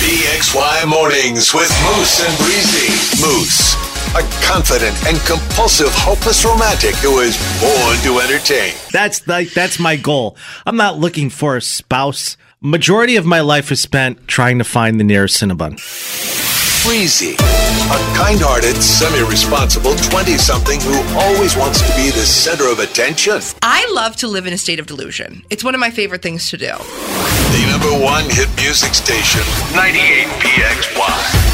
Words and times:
PXY 0.00 0.88
Mornings 0.88 1.52
with 1.52 1.68
Moose 1.84 2.24
and 2.24 2.34
Breezy. 2.38 2.88
Moose, 3.20 3.74
a 4.14 4.22
confident 4.42 4.96
and 5.06 5.18
compulsive, 5.26 5.90
hopeless 5.90 6.42
romantic 6.42 6.94
who 6.96 7.18
is 7.18 7.36
born 7.60 7.98
to 8.04 8.18
entertain. 8.20 8.72
That's 8.94 9.28
like 9.28 9.52
that's 9.52 9.78
my 9.78 9.96
goal. 9.96 10.38
I'm 10.64 10.78
not 10.78 10.98
looking 10.98 11.28
for 11.28 11.54
a 11.54 11.60
spouse. 11.60 12.38
Majority 12.62 13.16
of 13.16 13.26
my 13.26 13.40
life 13.40 13.70
is 13.70 13.82
spent 13.82 14.26
trying 14.26 14.56
to 14.56 14.64
find 14.64 14.98
the 14.98 15.04
nearest 15.04 15.38
Cinnabon. 15.38 15.76
Breezy, 16.82 17.34
a 17.34 17.98
kind-hearted, 18.16 18.76
semi-responsible 18.76 19.92
20-something 19.92 20.80
who 20.80 20.96
always 21.18 21.54
wants 21.58 21.82
to 21.82 21.94
be 21.94 22.08
the 22.08 22.24
center 22.24 22.72
of 22.72 22.78
attention. 22.78 23.38
I 23.60 23.86
love 23.92 24.16
to 24.16 24.28
live 24.28 24.46
in 24.46 24.54
a 24.54 24.58
state 24.58 24.80
of 24.80 24.86
delusion. 24.86 25.44
It's 25.50 25.62
one 25.62 25.74
of 25.74 25.80
my 25.80 25.90
favorite 25.90 26.22
things 26.22 26.48
to 26.48 26.56
do. 26.56 26.72
The 27.50 27.66
number 27.68 27.92
one 28.04 28.24
hit 28.30 28.48
music 28.56 28.94
station, 28.94 29.42
98 29.74 30.28
PXY. 30.38 31.50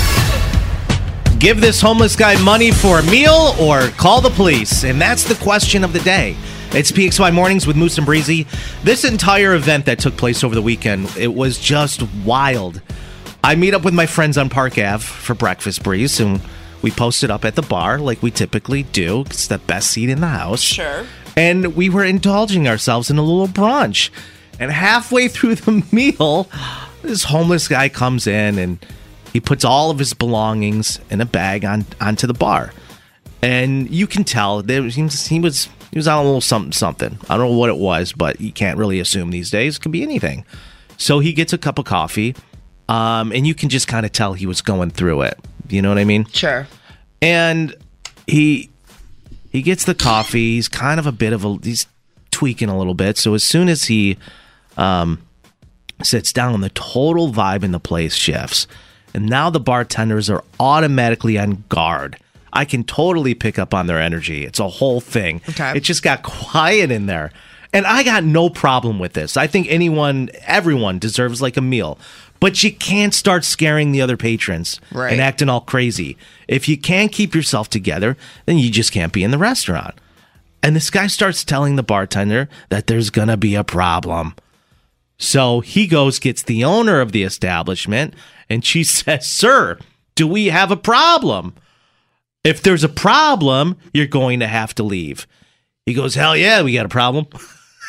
Give 1.38 1.58
this 1.60 1.80
homeless 1.80 2.14
guy 2.16 2.38
money 2.42 2.70
for 2.70 2.98
a 2.98 3.02
meal 3.04 3.54
or 3.58 3.88
call 3.88 4.20
the 4.20 4.28
police? 4.28 4.84
And 4.84 5.00
that's 5.00 5.24
the 5.24 5.36
question 5.36 5.84
of 5.84 5.94
the 5.94 6.00
day. 6.00 6.36
It's 6.72 6.92
PXY 6.92 7.32
Mornings 7.32 7.66
with 7.66 7.76
Moose 7.76 7.96
and 7.96 8.04
Breezy. 8.04 8.46
This 8.84 9.04
entire 9.04 9.54
event 9.54 9.86
that 9.86 9.98
took 9.98 10.18
place 10.18 10.44
over 10.44 10.54
the 10.54 10.60
weekend, 10.60 11.10
it 11.16 11.34
was 11.34 11.58
just 11.58 12.02
wild. 12.24 12.82
I 13.42 13.54
meet 13.54 13.72
up 13.72 13.82
with 13.82 13.94
my 13.94 14.04
friends 14.04 14.36
on 14.36 14.50
Park 14.50 14.76
Ave 14.76 14.98
for 14.98 15.34
breakfast, 15.34 15.82
Breeze, 15.82 16.20
and 16.20 16.42
we 16.82 16.90
posted 16.90 17.30
up 17.30 17.46
at 17.46 17.54
the 17.54 17.62
bar 17.62 17.98
like 17.98 18.22
we 18.22 18.30
typically 18.30 18.82
do. 18.82 19.22
It's 19.22 19.46
the 19.46 19.56
best 19.58 19.90
seat 19.92 20.10
in 20.10 20.20
the 20.20 20.28
house. 20.28 20.60
Sure. 20.60 21.06
And 21.36 21.74
we 21.74 21.88
were 21.88 22.04
indulging 22.04 22.68
ourselves 22.68 23.10
in 23.10 23.16
a 23.16 23.22
little 23.22 23.48
brunch. 23.48 24.10
And 24.58 24.70
halfway 24.70 25.28
through 25.28 25.56
the 25.56 25.84
meal, 25.92 26.48
this 27.02 27.24
homeless 27.24 27.68
guy 27.68 27.88
comes 27.88 28.26
in 28.26 28.58
and 28.58 28.84
he 29.32 29.40
puts 29.40 29.64
all 29.64 29.90
of 29.90 29.98
his 29.98 30.14
belongings 30.14 30.98
in 31.10 31.20
a 31.20 31.26
bag 31.26 31.64
on 31.64 31.84
onto 32.00 32.26
the 32.26 32.34
bar. 32.34 32.72
And 33.42 33.90
you 33.90 34.06
can 34.06 34.24
tell 34.24 34.62
there 34.62 34.82
he 34.82 35.02
was 35.02 35.26
he 35.26 35.40
was 35.40 35.68
he 35.92 35.98
was 35.98 36.08
on 36.08 36.18
a 36.18 36.22
little 36.24 36.40
something 36.40 36.72
something. 36.72 37.18
I 37.28 37.36
don't 37.36 37.50
know 37.50 37.58
what 37.58 37.68
it 37.70 37.76
was, 37.76 38.12
but 38.12 38.40
you 38.40 38.52
can't 38.52 38.78
really 38.78 38.98
assume 38.98 39.30
these 39.30 39.50
days. 39.50 39.76
It 39.76 39.82
could 39.82 39.92
be 39.92 40.02
anything. 40.02 40.44
So 40.96 41.18
he 41.18 41.32
gets 41.34 41.52
a 41.52 41.58
cup 41.58 41.78
of 41.78 41.84
coffee, 41.84 42.34
um, 42.88 43.30
and 43.32 43.46
you 43.46 43.54
can 43.54 43.68
just 43.68 43.86
kind 43.86 44.06
of 44.06 44.12
tell 44.12 44.32
he 44.32 44.46
was 44.46 44.62
going 44.62 44.90
through 44.90 45.22
it. 45.22 45.38
You 45.68 45.82
know 45.82 45.90
what 45.90 45.98
I 45.98 46.04
mean? 46.04 46.24
Sure. 46.26 46.66
and 47.20 47.74
he 48.26 48.70
he 49.52 49.62
gets 49.62 49.84
the 49.84 49.94
coffee 49.94 50.54
he's 50.56 50.68
kind 50.68 50.98
of 50.98 51.06
a 51.06 51.12
bit 51.12 51.32
of 51.32 51.44
a 51.44 51.58
he's 51.62 51.86
tweaking 52.30 52.68
a 52.68 52.76
little 52.76 52.94
bit 52.94 53.16
so 53.16 53.34
as 53.34 53.42
soon 53.44 53.68
as 53.68 53.84
he 53.84 54.16
um 54.76 55.20
sits 56.02 56.32
down 56.32 56.60
the 56.60 56.68
total 56.70 57.32
vibe 57.32 57.62
in 57.62 57.72
the 57.72 57.80
place 57.80 58.14
shifts 58.14 58.66
and 59.14 59.26
now 59.26 59.48
the 59.48 59.60
bartenders 59.60 60.28
are 60.28 60.44
automatically 60.60 61.38
on 61.38 61.64
guard 61.68 62.16
i 62.52 62.64
can 62.64 62.84
totally 62.84 63.34
pick 63.34 63.58
up 63.58 63.72
on 63.72 63.86
their 63.86 63.98
energy 64.00 64.44
it's 64.44 64.60
a 64.60 64.68
whole 64.68 65.00
thing 65.00 65.40
Okay. 65.48 65.72
it 65.76 65.80
just 65.82 66.02
got 66.02 66.22
quiet 66.22 66.90
in 66.90 67.06
there 67.06 67.32
and 67.72 67.86
i 67.86 68.02
got 68.02 68.24
no 68.24 68.50
problem 68.50 68.98
with 68.98 69.14
this 69.14 69.36
i 69.38 69.46
think 69.46 69.66
anyone 69.70 70.28
everyone 70.42 70.98
deserves 70.98 71.40
like 71.40 71.56
a 71.56 71.62
meal 71.62 71.98
but 72.40 72.62
you 72.62 72.70
can't 72.70 73.14
start 73.14 73.44
scaring 73.44 73.92
the 73.92 74.02
other 74.02 74.18
patrons 74.18 74.78
Right. 74.92 75.10
and 75.10 75.22
acting 75.22 75.48
all 75.48 75.62
crazy. 75.62 76.18
If 76.46 76.68
you 76.68 76.76
can't 76.76 77.10
keep 77.10 77.34
yourself 77.34 77.70
together, 77.70 78.14
then 78.44 78.58
you 78.58 78.70
just 78.70 78.92
can't 78.92 79.10
be 79.10 79.24
in 79.24 79.30
the 79.30 79.38
restaurant. 79.38 79.94
And 80.62 80.76
this 80.76 80.90
guy 80.90 81.06
starts 81.06 81.44
telling 81.44 81.76
the 81.76 81.82
bartender 81.82 82.50
that 82.68 82.88
there's 82.88 83.08
going 83.08 83.28
to 83.28 83.38
be 83.38 83.54
a 83.54 83.64
problem. 83.64 84.34
So 85.18 85.60
he 85.60 85.86
goes, 85.86 86.18
gets 86.18 86.42
the 86.42 86.64
owner 86.64 87.00
of 87.00 87.12
the 87.12 87.22
establishment, 87.22 88.14
and 88.48 88.64
she 88.64 88.84
says, 88.84 89.26
Sir, 89.26 89.78
do 90.14 90.26
we 90.26 90.46
have 90.46 90.70
a 90.70 90.76
problem? 90.76 91.54
If 92.44 92.62
there's 92.62 92.84
a 92.84 92.88
problem, 92.88 93.76
you're 93.92 94.06
going 94.06 94.40
to 94.40 94.46
have 94.46 94.74
to 94.76 94.82
leave. 94.82 95.26
He 95.84 95.94
goes, 95.94 96.14
Hell 96.14 96.36
yeah, 96.36 96.62
we 96.62 96.74
got 96.74 96.86
a 96.86 96.90
problem. 96.90 97.26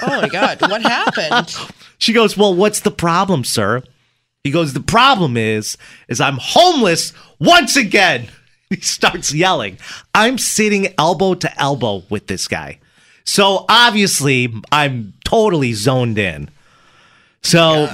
Oh 0.02 0.22
my 0.22 0.30
God. 0.30 0.62
What 0.62 0.82
happened? 0.82 1.56
She 2.00 2.14
goes, 2.14 2.38
"Well, 2.38 2.54
what's 2.54 2.82
the 2.82 2.92
problem, 2.92 3.44
sir?" 3.44 3.82
He 4.44 4.52
goes, 4.52 4.74
"The 4.74 4.82
problem 4.82 5.36
is 5.36 5.78
is 6.08 6.22
I'm 6.22 6.38
homeless 6.40 7.12
once 7.40 7.76
again." 7.76 8.28
He 8.70 8.82
starts 8.82 9.34
yelling. 9.34 9.78
I'm 10.14 10.38
sitting 10.38 10.94
elbow 10.98 11.36
to 11.36 11.60
elbow 11.60 12.04
with 12.10 12.28
this 12.28 12.50
guy. 12.50 12.80
So 13.24 13.66
obviously, 13.70 14.54
I'm 14.74 15.14
totally 15.24 15.72
zoned 15.72 16.18
in. 16.18 16.50
So 17.48 17.90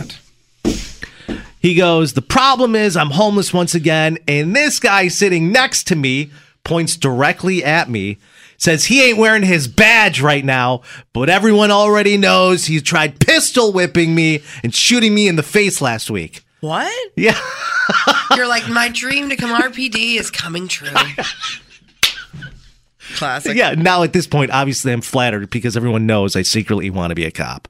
he 1.59 1.75
goes, 1.75 2.13
The 2.13 2.23
problem 2.23 2.75
is 2.75 2.97
I'm 2.97 3.11
homeless 3.11 3.53
once 3.53 3.75
again. 3.75 4.17
And 4.27 4.55
this 4.55 4.79
guy 4.79 5.09
sitting 5.09 5.51
next 5.51 5.83
to 5.89 5.95
me 5.95 6.31
points 6.63 6.97
directly 6.97 7.63
at 7.63 7.87
me, 7.87 8.17
says 8.57 8.85
he 8.85 9.03
ain't 9.03 9.19
wearing 9.19 9.43
his 9.43 9.67
badge 9.67 10.21
right 10.21 10.43
now, 10.43 10.81
but 11.11 11.29
everyone 11.29 11.69
already 11.69 12.17
knows 12.17 12.65
he 12.65 12.81
tried 12.81 13.19
pistol 13.19 13.71
whipping 13.71 14.15
me 14.15 14.41
and 14.63 14.73
shooting 14.73 15.13
me 15.13 15.27
in 15.27 15.35
the 15.35 15.43
face 15.43 15.81
last 15.81 16.09
week. 16.09 16.43
What? 16.61 17.11
Yeah. 17.15 17.39
You're 18.35 18.47
like, 18.47 18.67
my 18.69 18.89
dream 18.89 19.29
to 19.29 19.35
come 19.35 19.51
RPD 19.51 20.15
is 20.17 20.31
coming 20.31 20.67
true. 20.67 20.87
Classic. 23.15 23.55
Yeah. 23.55 23.75
Now 23.75 24.01
at 24.01 24.13
this 24.13 24.25
point, 24.25 24.49
obviously 24.49 24.91
I'm 24.93 25.01
flattered 25.01 25.51
because 25.51 25.77
everyone 25.77 26.07
knows 26.07 26.35
I 26.35 26.41
secretly 26.41 26.89
want 26.89 27.11
to 27.11 27.15
be 27.15 27.25
a 27.25 27.31
cop. 27.31 27.67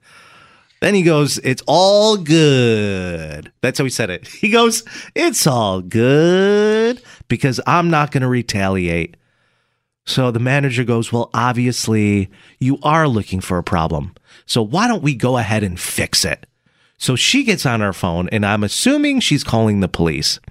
Then 0.84 0.96
he 0.96 1.02
goes, 1.02 1.38
It's 1.46 1.64
all 1.66 2.18
good. 2.18 3.54
That's 3.62 3.78
how 3.78 3.86
he 3.86 3.90
said 3.90 4.10
it. 4.10 4.28
He 4.42 4.50
goes, 4.50 4.84
It's 5.16 5.48
all 5.48 5.80
good 5.80 7.02
because 7.30 7.62
I'm 7.66 7.90
not 7.90 8.12
going 8.12 8.20
to 8.20 8.28
retaliate. 8.28 9.16
So 10.06 10.30
the 10.30 10.42
manager 10.42 10.84
goes, 10.84 11.14
Well, 11.14 11.30
obviously 11.34 12.30
you 12.60 12.80
are 12.84 13.08
looking 13.08 13.40
for 13.40 13.58
a 13.58 13.64
problem. 13.64 14.14
So 14.46 14.62
why 14.62 14.90
don't 14.90 15.02
we 15.02 15.16
go 15.16 15.38
ahead 15.38 15.64
and 15.64 15.80
fix 15.80 16.26
it? 16.26 16.46
So 16.98 17.16
she 17.16 17.46
gets 17.46 17.66
on 17.66 17.80
her 17.80 17.94
phone, 17.94 18.28
and 18.34 18.46
I'm 18.46 18.66
assuming 18.66 19.22
she's 19.22 19.46
calling 19.46 19.80
the 19.80 19.88
police. 19.88 20.42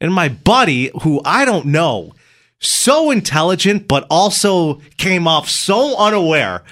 And 0.00 0.14
my 0.14 0.28
buddy, 0.28 0.92
who 1.02 1.20
I 1.24 1.44
don't 1.44 1.66
know, 1.66 2.12
so 2.60 3.10
intelligent, 3.10 3.88
but 3.88 4.06
also 4.08 4.74
came 4.98 5.26
off 5.26 5.48
so 5.48 5.96
unaware, 5.98 6.62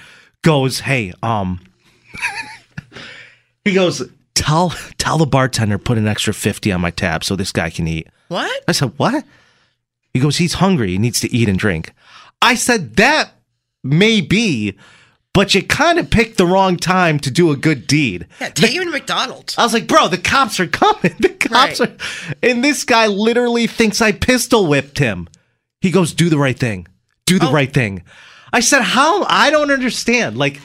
goes, 0.41 0.79
Hey, 0.79 1.11
um, 1.21 1.59
he 3.67 3.73
goes, 3.73 4.03
Tell 4.35 4.69
tell 4.97 5.17
the 5.17 5.25
bartender 5.25 5.77
put 5.77 5.97
an 5.97 6.07
extra 6.07 6.33
50 6.33 6.71
on 6.71 6.81
my 6.81 6.91
tab 6.91 7.23
so 7.23 7.35
this 7.35 7.51
guy 7.51 7.69
can 7.69 7.87
eat. 7.87 8.07
What? 8.27 8.63
I 8.67 8.71
said, 8.71 8.93
What? 8.97 9.23
He 10.13 10.19
goes, 10.19 10.37
He's 10.37 10.53
hungry. 10.55 10.91
He 10.91 10.97
needs 10.97 11.19
to 11.21 11.31
eat 11.33 11.49
and 11.49 11.57
drink. 11.59 11.93
I 12.41 12.55
said, 12.55 12.95
That 12.97 13.31
may 13.83 14.21
be, 14.21 14.77
but 15.33 15.53
you 15.55 15.63
kind 15.63 15.97
of 15.99 16.09
picked 16.09 16.37
the 16.37 16.45
wrong 16.45 16.77
time 16.77 17.19
to 17.19 17.31
do 17.31 17.51
a 17.51 17.55
good 17.55 17.87
deed. 17.87 18.27
Yeah, 18.41 18.49
take 18.49 18.71
him 18.73 18.85
to 18.85 18.91
McDonald's. 18.91 19.57
I 19.57 19.63
was 19.63 19.73
like, 19.73 19.87
Bro, 19.87 20.09
the 20.09 20.17
cops 20.17 20.59
are 20.59 20.67
coming. 20.67 21.15
The 21.19 21.29
cops 21.29 21.79
Right. 21.79 21.89
are. 21.89 22.33
And 22.43 22.63
this 22.63 22.83
guy 22.83 23.07
literally 23.07 23.67
thinks 23.67 24.01
I 24.01 24.11
pistol 24.11 24.67
whipped 24.67 24.99
him. 24.99 25.27
He 25.81 25.91
goes, 25.91 26.13
Do 26.13 26.29
the 26.29 26.37
right 26.37 26.57
thing. 26.57 26.87
Do 27.25 27.39
the 27.39 27.47
Oh. 27.47 27.51
right 27.53 27.73
thing. 27.73 28.03
I 28.53 28.59
said, 28.59 28.81
How? 28.81 29.23
I 29.23 29.49
don't 29.49 29.71
understand. 29.71 30.37
Like, 30.37 30.59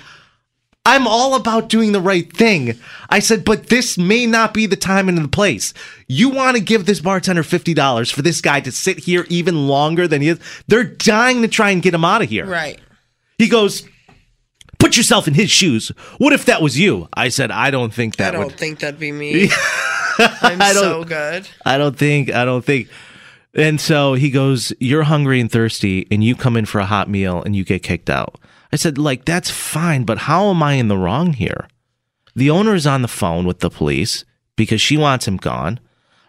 I'm 0.84 1.06
all 1.06 1.37
about 1.37 1.69
doing 1.69 1.93
the 1.93 2.00
right 2.00 2.31
thing. 2.32 2.79
I 3.08 3.20
said, 3.20 3.44
but 3.44 3.69
this 3.69 3.96
may 3.96 4.26
not 4.26 4.52
be 4.52 4.67
the 4.67 4.75
time 4.75 5.08
and 5.08 5.17
the 5.17 5.29
place. 5.29 5.73
You 6.08 6.29
want 6.29 6.56
to 6.56 6.62
give 6.62 6.87
this 6.87 7.00
bartender 7.00 7.44
$50 7.44 8.12
for 8.12 8.23
this 8.23 8.40
guy 8.40 8.61
to 8.61 8.73
sit 8.73 8.99
here 8.99 9.25
even 9.29 9.69
longer 9.69 10.08
than 10.08 10.23
he 10.23 10.29
is? 10.29 10.40
They're 10.67 10.82
dying 10.82 11.43
to 11.43 11.49
try 11.49 11.70
and 11.70 11.82
get 11.82 11.94
him 11.94 12.05
out 12.05 12.23
of 12.23 12.29
here. 12.29 12.46
Right. 12.46 12.81
He 13.38 13.49
goes, 13.49 13.88
Put 14.79 14.96
yourself 14.96 15.29
in 15.29 15.34
his 15.34 15.49
shoes. 15.49 15.90
What 16.19 16.32
if 16.32 16.46
that 16.46 16.61
was 16.61 16.76
you? 16.76 17.08
I 17.14 17.28
said, 17.28 17.52
I 17.52 17.70
don't 17.70 17.94
think 17.94 18.17
that 18.17 18.35
I 18.35 18.37
don't 18.38 18.46
would. 18.46 18.58
think 18.58 18.81
that'd 18.81 18.99
be 18.99 19.12
me. 19.12 19.49
I'm 20.19 20.61
so 20.75 21.05
good. 21.05 21.49
I 21.64 21.78
don't 21.78 21.96
think, 21.96 22.32
I 22.32 22.44
don't 22.44 22.64
think. 22.64 22.88
And 23.55 23.81
so 23.81 24.14
he 24.14 24.28
goes, 24.31 24.73
You're 24.81 25.05
hungry 25.05 25.40
and 25.40 25.50
thirsty, 25.50 26.08
and 26.11 26.25
you 26.25 26.35
come 26.35 26.56
in 26.56 26.67
for 26.67 26.81
a 26.81 26.87
hot 26.87 27.08
meal 27.08 27.40
and 27.44 27.55
you 27.55 27.64
get 27.64 27.85
kicked 27.85 28.11
out. 28.11 28.40
I 28.72 28.76
said, 28.76 28.98
Like, 28.98 29.24
that's 29.24 29.50
fine, 29.50 30.04
but 30.04 30.19
how 30.19 30.50
am 30.50 30.62
I 30.62 30.74
in 30.74 30.88
the 30.88 30.96
wrong 30.96 31.34
here? 31.34 31.69
The 32.34 32.50
owner 32.50 32.74
is 32.74 32.86
on 32.86 33.02
the 33.02 33.08
phone 33.08 33.44
with 33.46 33.60
the 33.60 33.70
police 33.70 34.24
because 34.56 34.80
she 34.80 34.96
wants 34.96 35.28
him 35.28 35.36
gone. 35.36 35.80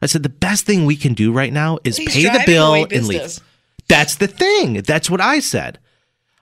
I 0.01 0.05
said 0.05 0.23
the 0.23 0.29
best 0.29 0.65
thing 0.65 0.85
we 0.85 0.97
can 0.97 1.13
do 1.13 1.31
right 1.31 1.53
now 1.53 1.79
is 1.85 1.95
He's 1.95 2.13
pay 2.13 2.23
the 2.23 2.43
bill 2.45 2.73
and 2.73 3.07
leave. 3.07 3.39
That's 3.87 4.15
the 4.15 4.27
thing. 4.27 4.81
That's 4.81 5.09
what 5.09 5.21
I 5.21 5.39
said. 5.39 5.79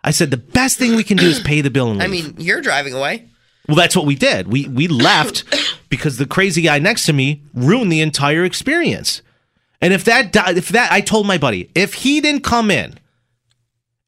I 0.03 0.09
said 0.11 0.31
the 0.31 0.37
best 0.37 0.79
thing 0.79 0.95
we 0.95 1.03
can 1.03 1.17
do 1.17 1.27
is 1.27 1.39
pay 1.39 1.61
the 1.61 1.69
bill 1.69 1.91
and 1.91 1.99
leave. 1.99 2.07
I 2.07 2.11
mean, 2.11 2.35
you're 2.39 2.61
driving 2.61 2.93
away. 2.93 3.29
Well, 3.67 3.77
that's 3.77 3.95
what 3.95 4.07
we 4.07 4.15
did. 4.15 4.47
We 4.47 4.67
we 4.67 4.87
left 4.87 5.43
because 5.89 6.17
the 6.17 6.25
crazy 6.25 6.63
guy 6.63 6.79
next 6.79 7.05
to 7.05 7.13
me 7.13 7.43
ruined 7.53 7.91
the 7.91 8.01
entire 8.01 8.43
experience. 8.43 9.21
And 9.79 9.93
if 9.93 10.03
that 10.05 10.31
di- 10.31 10.53
if 10.55 10.69
that 10.69 10.91
I 10.91 11.01
told 11.01 11.27
my 11.27 11.37
buddy, 11.37 11.69
if 11.75 11.93
he 11.93 12.19
didn't 12.19 12.43
come 12.43 12.71
in 12.71 12.95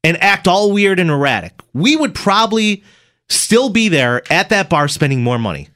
and 0.04 0.22
act 0.22 0.46
all 0.46 0.70
weird 0.70 1.00
and 1.00 1.10
erratic, 1.10 1.52
we 1.72 1.96
would 1.96 2.14
probably 2.14 2.84
still 3.28 3.70
be 3.70 3.88
there 3.88 4.22
at 4.30 4.50
that 4.50 4.68
bar 4.68 4.86
spending 4.86 5.22
more 5.22 5.38
money. 5.38 5.68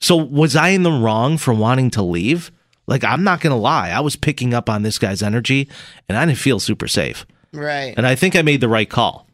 So 0.00 0.16
was 0.16 0.56
I 0.56 0.70
in 0.70 0.82
the 0.82 0.90
wrong 0.90 1.38
for 1.38 1.54
wanting 1.54 1.90
to 1.92 2.02
leave? 2.02 2.50
Like 2.86 3.04
I'm 3.04 3.22
not 3.22 3.40
going 3.40 3.52
to 3.52 3.56
lie, 3.56 3.90
I 3.90 4.00
was 4.00 4.16
picking 4.16 4.52
up 4.52 4.68
on 4.68 4.82
this 4.82 4.98
guy's 4.98 5.22
energy 5.22 5.68
and 6.08 6.18
I 6.18 6.26
didn't 6.26 6.38
feel 6.38 6.58
super 6.60 6.88
safe. 6.88 7.24
Right. 7.52 7.94
And 7.96 8.06
I 8.06 8.14
think 8.14 8.34
I 8.34 8.42
made 8.42 8.60
the 8.60 8.68
right 8.68 8.88
call. 8.90 9.26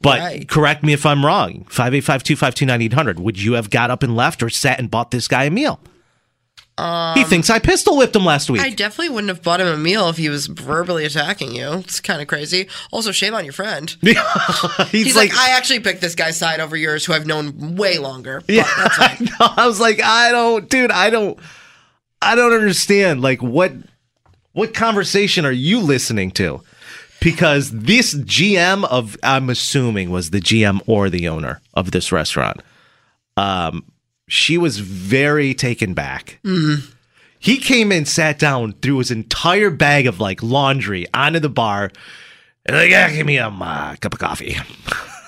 But 0.00 0.18
Right. 0.18 0.48
correct 0.48 0.82
me 0.82 0.92
if 0.92 1.06
I'm 1.06 1.24
wrong. 1.24 1.64
585-252-9800. 1.70 3.20
Would 3.20 3.40
you 3.40 3.52
have 3.52 3.70
got 3.70 3.90
up 3.90 4.02
and 4.02 4.16
left 4.16 4.42
or 4.42 4.50
sat 4.50 4.80
and 4.80 4.90
bought 4.90 5.12
this 5.12 5.28
guy 5.28 5.44
a 5.44 5.50
meal? 5.50 5.78
He 6.78 7.24
thinks 7.24 7.50
I 7.50 7.58
pistol 7.58 7.96
whipped 7.96 8.16
him 8.16 8.24
last 8.24 8.48
week. 8.48 8.60
Um, 8.60 8.66
I 8.66 8.70
definitely 8.70 9.10
wouldn't 9.10 9.28
have 9.28 9.42
bought 9.42 9.60
him 9.60 9.66
a 9.66 9.76
meal 9.76 10.08
if 10.08 10.16
he 10.16 10.28
was 10.28 10.46
verbally 10.46 11.04
attacking 11.04 11.54
you. 11.54 11.70
It's 11.74 12.00
kind 12.00 12.22
of 12.22 12.28
crazy. 12.28 12.66
Also, 12.90 13.12
shame 13.12 13.34
on 13.34 13.44
your 13.44 13.52
friend. 13.52 13.94
He's, 14.00 14.90
He's 14.90 15.16
like, 15.16 15.34
I 15.34 15.50
actually 15.50 15.80
picked 15.80 16.00
this 16.00 16.14
guy's 16.14 16.36
side 16.36 16.60
over 16.60 16.76
yours, 16.76 17.04
who 17.04 17.12
I've 17.12 17.26
known 17.26 17.76
way 17.76 17.98
longer. 17.98 18.42
But 18.46 18.54
yeah, 18.54 18.68
that's 18.76 18.98
I, 18.98 19.16
know. 19.20 19.52
I 19.56 19.66
was 19.66 19.80
like, 19.80 20.02
I 20.02 20.30
don't, 20.30 20.68
dude, 20.68 20.90
I 20.90 21.10
don't, 21.10 21.38
I 22.22 22.34
don't 22.34 22.52
understand. 22.52 23.20
Like, 23.20 23.42
what, 23.42 23.72
what 24.52 24.72
conversation 24.72 25.44
are 25.44 25.52
you 25.52 25.78
listening 25.80 26.30
to? 26.32 26.62
Because 27.20 27.70
this 27.70 28.14
GM 28.14 28.84
of, 28.84 29.16
I'm 29.22 29.50
assuming, 29.50 30.10
was 30.10 30.30
the 30.30 30.40
GM 30.40 30.80
or 30.86 31.10
the 31.10 31.28
owner 31.28 31.60
of 31.74 31.92
this 31.92 32.10
restaurant. 32.10 32.62
Um, 33.36 33.84
she 34.32 34.56
was 34.56 34.78
very 34.78 35.52
taken 35.52 35.92
back. 35.92 36.38
He 37.38 37.58
came 37.58 37.92
in, 37.92 38.06
sat 38.06 38.38
down, 38.38 38.72
threw 38.80 38.96
his 38.96 39.10
entire 39.10 39.68
bag 39.68 40.06
of 40.06 40.20
like 40.20 40.42
laundry 40.42 41.06
onto 41.12 41.38
the 41.38 41.50
bar, 41.50 41.90
and 42.64 42.74
like, 42.74 42.88
yeah, 42.88 43.10
give 43.12 43.26
me 43.26 43.36
a 43.36 43.48
uh, 43.48 43.96
cup 43.96 44.14
of 44.14 44.18
coffee. 44.18 44.56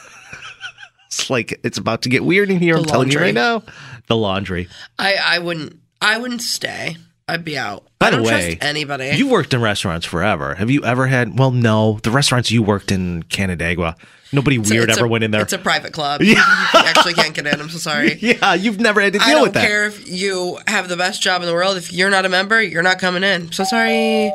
it's 1.06 1.28
like 1.28 1.60
it's 1.62 1.76
about 1.76 2.00
to 2.02 2.08
get 2.08 2.24
weird 2.24 2.50
in 2.50 2.60
here. 2.60 2.76
The 2.76 2.80
I'm 2.80 2.86
telling 2.86 3.10
you 3.10 3.18
right 3.20 3.34
now. 3.34 3.62
The 4.06 4.16
laundry. 4.16 4.68
I, 4.98 5.16
I 5.16 5.38
wouldn't. 5.38 5.78
I 6.00 6.16
wouldn't 6.16 6.40
stay. 6.40 6.96
I'd 7.26 7.44
be 7.44 7.56
out. 7.56 7.86
By 7.98 8.08
I 8.08 8.10
the 8.10 8.16
don't 8.18 8.26
way, 8.26 8.54
trust 8.56 8.64
anybody. 8.64 9.12
You 9.16 9.28
worked 9.28 9.54
in 9.54 9.60
restaurants 9.62 10.04
forever. 10.04 10.54
Have 10.56 10.70
you 10.70 10.84
ever 10.84 11.06
had? 11.06 11.38
Well, 11.38 11.50
no. 11.52 11.98
The 12.02 12.10
restaurants 12.10 12.50
you 12.50 12.62
worked 12.62 12.92
in 12.92 13.22
Canandaigua, 13.24 13.96
nobody 14.32 14.56
It's 14.56 14.70
weird 14.70 14.90
it's 14.90 14.98
ever 14.98 15.06
a- 15.06 15.08
went 15.08 15.24
in 15.24 15.30
there. 15.30 15.40
It's 15.40 15.54
a 15.54 15.58
private 15.58 15.92
club. 15.94 16.20
You 16.22 16.36
actually 16.74 17.14
can't 17.14 17.32
get 17.34 17.46
in. 17.46 17.58
I'm 17.60 17.70
so 17.70 17.78
sorry. 17.78 18.14
yeah, 18.20 18.52
you've 18.54 18.78
never 18.78 19.00
had 19.00 19.14
to 19.14 19.18
deal 19.20 19.40
with 19.42 19.54
that. 19.54 19.60
I 19.60 19.62
don't 19.62 19.68
care 19.70 19.86
if 19.86 20.06
you 20.08 20.58
have 20.66 20.88
the 20.88 20.96
best 20.98 21.22
job 21.22 21.40
in 21.40 21.48
the 21.48 21.54
world. 21.54 21.78
If 21.78 21.92
you're 21.94 22.10
not 22.10 22.26
a 22.26 22.28
member, 22.28 22.60
you're 22.62 22.82
not 22.82 22.98
coming 22.98 23.24
in. 23.24 23.50
So 23.52 23.64
sorry. 23.64 24.30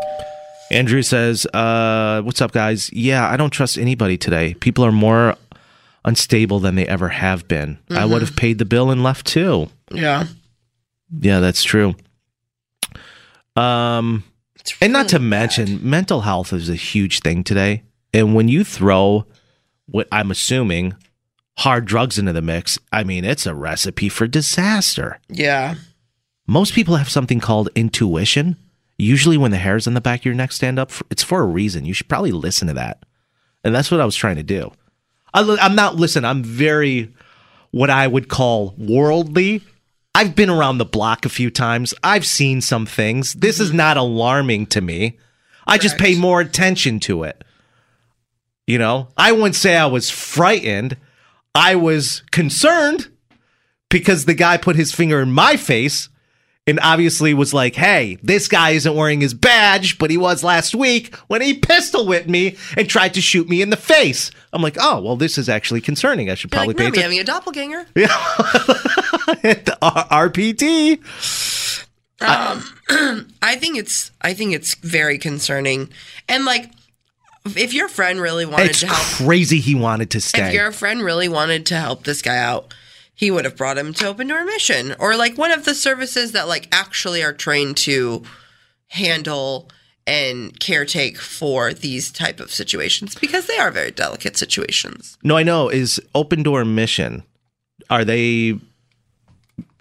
Andrew 0.71 1.01
says, 1.03 1.45
uh, 1.53 2.21
"What's 2.23 2.41
up, 2.41 2.51
guys? 2.53 2.91
Yeah, 2.93 3.27
I 3.29 3.37
don't 3.37 3.49
trust 3.51 3.77
anybody 3.77 4.17
today. 4.17 4.55
People 4.55 4.83
are 4.85 4.91
more 4.91 5.35
unstable 6.05 6.59
than 6.59 6.73
they 6.75 6.87
ever 6.87 7.09
have 7.09 7.47
been. 7.47 7.77
I 7.89 7.93
Mm-hmm. 7.93 8.13
would 8.13 8.21
have 8.23 8.35
paid 8.35 8.57
the 8.57 8.65
bill 8.65 8.89
and 8.89 9.03
left 9.03 9.27
too. 9.27 9.69
Yeah. 9.91 10.25
Yeah, 11.19 11.39
that's 11.39 11.63
true. 11.63 11.95
Um, 13.59 14.23
It's 14.59 14.73
and 14.81 14.93
not 14.93 15.09
to 15.09 15.17
really 15.17 15.29
mention, 15.29 15.79
mental 15.87 16.21
health 16.21 16.53
is 16.53 16.69
a 16.69 16.75
huge 16.75 17.19
thing 17.19 17.43
today. 17.43 17.83
And 18.13 18.33
when 18.35 18.47
you 18.47 18.63
throw 18.63 19.25
what 19.85 20.07
I'm 20.11 20.31
assuming 20.31 20.95
hard 21.59 21.85
drugs 21.85 22.17
into 22.17 22.33
the 22.33 22.41
mix, 22.41 22.79
I 22.91 23.03
mean, 23.03 23.25
it's 23.25 23.45
a 23.45 23.53
recipe 23.53 24.09
for 24.09 24.27
disaster. 24.27 25.19
Yeah. 25.27 25.75
Most 26.47 26.73
people 26.73 26.95
have 26.95 27.09
something 27.09 27.39
called 27.39 27.69
intuition. 27.75 28.55
Usually, 28.97 29.37
when 29.37 29.51
the 29.51 29.57
hairs 29.57 29.87
on 29.87 29.93
the 29.93 30.01
back 30.01 30.21
of 30.21 30.25
your 30.25 30.33
neck 30.33 30.51
stand 30.51 30.79
up, 30.79 30.91
it's 31.09 31.23
for 31.23 31.41
a 31.41 31.45
reason. 31.45 31.85
You 31.85 31.93
should 31.93 32.09
probably 32.09 32.31
listen 32.31 32.67
to 32.67 32.73
that. 32.73 33.03
And 33.63 33.73
that's 33.73 33.91
what 33.91 34.01
I 34.01 34.05
was 34.05 34.15
trying 34.15 34.37
to 34.37 34.43
do. 34.43 34.71
I, 35.33 35.41
am 35.61 35.75
not, 35.75 35.95
listen, 35.95 36.25
I'm 36.25 36.43
very 36.43 37.13
what 37.71 37.89
I 37.89 38.07
would 38.07 38.29
call 38.29 38.73
worldly. 38.77 39.61
I've 40.15 40.35
been 40.35 40.49
around 40.49 40.77
the 40.77 40.85
block 40.85 41.25
a 41.25 41.29
few 41.29 41.49
times. 41.49 41.93
I've 42.03 42.25
seen 42.25 42.61
some 42.61 42.85
things. 42.85 43.33
This 43.33 43.59
is 43.59 43.69
mm-hmm. 43.69 43.77
not 43.77 43.97
alarming 43.97 44.67
to 44.67 44.81
me. 44.81 45.17
I 45.67 45.77
just 45.77 45.97
pay 45.97 46.15
more 46.15 46.41
attention 46.41 46.99
to 47.01 47.23
it. 47.23 47.43
You 48.65 48.77
know, 48.77 49.09
I 49.17 49.31
wouldn't 49.31 49.55
say 49.55 49.75
I 49.75 49.85
was 49.85 50.09
frightened. 50.09 50.97
I 51.55 51.75
was 51.75 52.23
concerned 52.31 53.09
because 53.89 54.25
the 54.25 54.33
guy 54.33 54.57
put 54.57 54.75
his 54.75 54.93
finger 54.93 55.21
in 55.21 55.31
my 55.31 55.57
face 55.57 56.09
and 56.69 56.79
obviously 56.81 57.33
was 57.33 57.53
like, 57.53 57.75
hey, 57.75 58.17
this 58.23 58.47
guy 58.47 58.71
isn't 58.71 58.95
wearing 58.95 59.21
his 59.21 59.33
badge, 59.33 59.97
but 59.97 60.09
he 60.11 60.17
was 60.17 60.43
last 60.43 60.75
week 60.75 61.15
when 61.27 61.41
he 61.41 61.53
pistol 61.55 62.05
whipped 62.07 62.29
me 62.29 62.55
and 62.77 62.87
tried 62.89 63.13
to 63.15 63.21
shoot 63.21 63.49
me 63.49 63.61
in 63.61 63.69
the 63.69 63.77
face. 63.77 64.31
I'm 64.53 64.61
like, 64.61 64.77
oh, 64.79 65.01
well, 65.01 65.15
this 65.15 65.37
is 65.37 65.49
actually 65.49 65.81
concerning. 65.81 66.29
I 66.29 66.35
should 66.35 66.51
You're 66.53 66.57
probably 66.59 66.73
like, 66.75 66.77
pay 66.77 66.99
attention. 66.99 67.01
having 67.03 67.19
a 67.19 67.23
doppelganger. 67.23 67.85
The 67.93 69.77
R- 69.81 70.29
RPD. 70.29 70.99
Um, 72.21 72.63
I 73.41 73.55
think 73.55 73.77
it's 73.77 74.11
I 74.21 74.33
think 74.33 74.53
it's 74.53 74.75
very 74.75 75.17
concerning. 75.17 75.89
And 76.27 76.45
like 76.45 76.69
if 77.55 77.73
your 77.73 77.87
friend 77.87 78.19
really 78.19 78.45
wanted 78.45 78.71
It's 78.71 78.79
to 78.81 78.87
help 78.87 78.99
crazy 79.27 79.59
he 79.59 79.73
wanted 79.75 80.09
to 80.11 80.21
stay. 80.21 80.47
if 80.49 80.53
your 80.53 80.71
friend 80.71 81.01
really 81.01 81.29
wanted 81.29 81.65
to 81.67 81.75
help 81.75 82.03
this 82.03 82.21
guy 82.21 82.37
out, 82.37 82.73
he 83.19 83.29
would 83.29 83.43
have 83.43 83.57
brought 83.57 83.77
him 83.77 83.91
to 83.93 84.07
open 84.07 84.27
door 84.27 84.45
mission 84.45 84.95
or 84.97 85.17
like 85.17 85.37
one 85.37 85.51
of 85.51 85.65
the 85.65 85.75
services 85.75 86.31
that 86.31 86.47
like 86.47 86.69
actually 86.71 87.21
are 87.21 87.33
trained 87.33 87.75
to 87.75 88.23
handle 88.87 89.67
and 90.07 90.57
caretake 90.61 91.17
for 91.17 91.73
these 91.73 92.11
type 92.13 92.39
of 92.39 92.49
situations 92.49 93.15
because 93.15 93.45
they 93.45 93.57
are 93.57 93.71
very 93.71 93.91
delicate 93.91 94.37
situations. 94.37 95.17
No, 95.21 95.35
I 95.35 95.43
know. 95.43 95.67
Is 95.67 96.01
Open 96.15 96.43
Door 96.43 96.63
Mission? 96.65 97.23
Are 97.89 98.05
they 98.05 98.57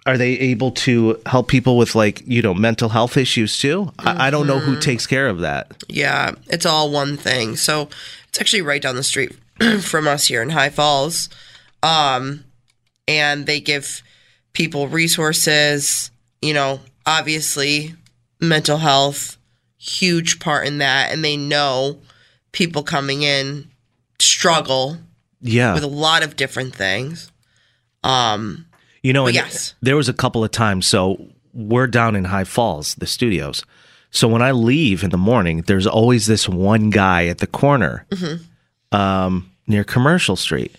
are 0.05 0.17
they 0.17 0.31
able 0.39 0.71
to 0.71 1.19
help 1.25 1.47
people 1.47 1.77
with 1.77 1.95
like 1.95 2.21
you 2.27 2.41
know 2.41 2.53
mental 2.53 2.89
health 2.89 3.15
issues 3.15 3.57
too? 3.57 3.91
I, 3.99 4.27
I 4.27 4.29
don't 4.31 4.47
know 4.47 4.59
Mm-hmm. 4.59 4.73
who 4.75 4.81
takes 4.81 5.07
care 5.07 5.27
of 5.29 5.39
that. 5.39 5.71
Yeah, 5.87 6.33
it's 6.47 6.65
all 6.65 6.91
one 6.91 7.15
thing. 7.15 7.55
So 7.55 7.89
it's 8.27 8.39
actually 8.41 8.63
right 8.63 8.81
down 8.81 8.95
the 8.95 9.03
street 9.03 9.31
from 9.81 10.07
us 10.09 10.27
here 10.27 10.41
in 10.41 10.49
High 10.49 10.69
Falls. 10.71 11.29
Um, 11.81 12.43
and 13.09 13.47
they 13.47 13.59
give 13.59 14.03
people 14.53 14.87
resources, 14.87 16.11
you 16.41 16.53
know, 16.53 16.79
obviously 17.07 17.95
mental 18.39 18.77
health, 18.77 19.37
huge 19.77 20.39
part 20.39 20.67
in 20.67 20.77
that. 20.77 21.11
And 21.11 21.25
they 21.25 21.35
know 21.35 21.99
people 22.51 22.83
coming 22.83 23.23
in 23.23 23.69
struggle 24.19 24.97
Yeah, 25.41 25.73
with 25.73 25.83
a 25.83 25.87
lot 25.87 26.23
of 26.23 26.35
different 26.35 26.75
things. 26.75 27.31
Um, 28.03 28.67
you 29.01 29.11
know. 29.11 29.25
And 29.25 29.33
yes. 29.33 29.73
there 29.81 29.97
was 29.97 30.07
a 30.07 30.13
couple 30.13 30.43
of 30.43 30.51
times. 30.51 30.87
So 30.87 31.27
we're 31.53 31.87
down 31.87 32.15
in 32.15 32.25
High 32.25 32.43
Falls, 32.43 32.93
the 32.95 33.07
studios. 33.07 33.65
So 34.11 34.27
when 34.27 34.41
I 34.41 34.51
leave 34.51 35.03
in 35.03 35.09
the 35.09 35.17
morning, 35.17 35.63
there's 35.63 35.87
always 35.87 36.27
this 36.27 36.47
one 36.47 36.89
guy 36.89 37.27
at 37.27 37.39
the 37.39 37.47
corner, 37.47 38.05
um, 38.91 39.51
near 39.67 39.83
Commercial 39.83 40.35
Street. 40.35 40.75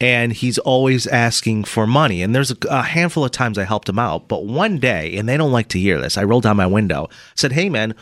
And 0.00 0.32
he's 0.32 0.58
always 0.58 1.06
asking 1.06 1.64
for 1.64 1.86
money. 1.86 2.20
And 2.22 2.34
there's 2.34 2.50
a, 2.50 2.56
a 2.68 2.82
handful 2.82 3.24
of 3.24 3.30
times 3.30 3.58
I 3.58 3.64
helped 3.64 3.88
him 3.88 3.98
out. 3.98 4.28
But 4.28 4.44
one 4.44 4.78
day, 4.78 5.16
and 5.16 5.28
they 5.28 5.36
don't 5.36 5.52
like 5.52 5.68
to 5.68 5.78
hear 5.78 6.00
this, 6.00 6.18
I 6.18 6.24
rolled 6.24 6.42
down 6.42 6.56
my 6.56 6.66
window, 6.66 7.08
said, 7.36 7.52
Hey, 7.52 7.70
man, 7.70 7.94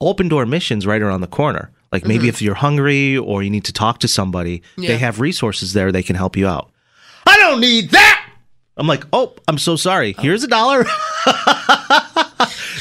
open 0.00 0.28
door 0.28 0.46
missions 0.46 0.86
right 0.86 1.02
around 1.02 1.20
the 1.22 1.26
corner. 1.26 1.70
Like 1.92 2.06
maybe 2.06 2.20
mm-hmm. 2.20 2.28
if 2.28 2.40
you're 2.42 2.54
hungry 2.54 3.16
or 3.18 3.42
you 3.42 3.50
need 3.50 3.64
to 3.64 3.72
talk 3.72 3.98
to 4.00 4.08
somebody, 4.08 4.62
Yeah. 4.76 4.88
they 4.90 4.98
have 4.98 5.18
resources 5.18 5.72
there. 5.72 5.90
They 5.90 6.04
can 6.04 6.14
help 6.14 6.36
you 6.36 6.46
out. 6.46 6.70
I 7.26 7.36
don't 7.36 7.60
need 7.60 7.90
that. 7.90 8.26
I'm 8.76 8.86
like, 8.86 9.04
Oh, 9.12 9.34
I'm 9.48 9.58
so 9.58 9.74
sorry. 9.76 10.14
Oh. 10.16 10.22
Here's 10.22 10.44
a 10.44 10.48
dollar. 10.48 10.84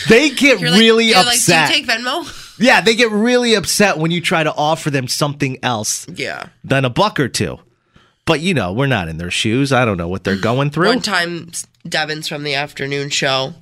they 0.09 0.29
get 0.29 0.61
like, 0.61 0.79
really 0.79 1.13
upset. 1.13 1.25
like, 1.25 1.73
do 1.73 1.79
you 1.79 1.85
take 1.87 1.87
Venmo? 1.87 2.55
yeah, 2.59 2.81
they 2.81 2.95
get 2.95 3.09
really 3.11 3.55
upset 3.55 3.97
when 3.97 4.11
you 4.11 4.21
try 4.21 4.43
to 4.43 4.53
offer 4.53 4.89
them 4.91 5.07
something 5.07 5.57
else 5.63 6.07
Yeah. 6.07 6.49
than 6.63 6.85
a 6.85 6.89
buck 6.89 7.19
or 7.19 7.27
two. 7.27 7.57
But 8.29 8.41
you 8.41 8.53
know, 8.53 8.71
we're 8.71 8.85
not 8.85 9.07
in 9.07 9.17
their 9.17 9.31
shoes. 9.31 9.73
I 9.73 9.85
don't 9.85 9.97
know 9.97 10.07
what 10.07 10.23
they're 10.23 10.35
going 10.35 10.69
through. 10.69 10.85
One 10.85 11.01
time, 11.01 11.49
Devins 11.87 12.27
from 12.27 12.43
the 12.43 12.53
afternoon 12.53 13.09
show 13.09 13.55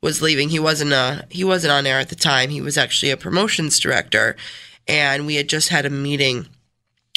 was 0.00 0.20
leaving. 0.20 0.48
He 0.48 0.58
wasn't 0.58 0.92
uh 0.92 1.22
he 1.30 1.44
wasn't 1.44 1.70
on 1.70 1.86
air 1.86 2.00
at 2.00 2.08
the 2.08 2.16
time. 2.16 2.50
He 2.50 2.60
was 2.60 2.76
actually 2.76 3.12
a 3.12 3.16
promotions 3.16 3.78
director, 3.78 4.34
and 4.88 5.24
we 5.24 5.36
had 5.36 5.48
just 5.48 5.68
had 5.68 5.86
a 5.86 5.90
meeting, 5.90 6.48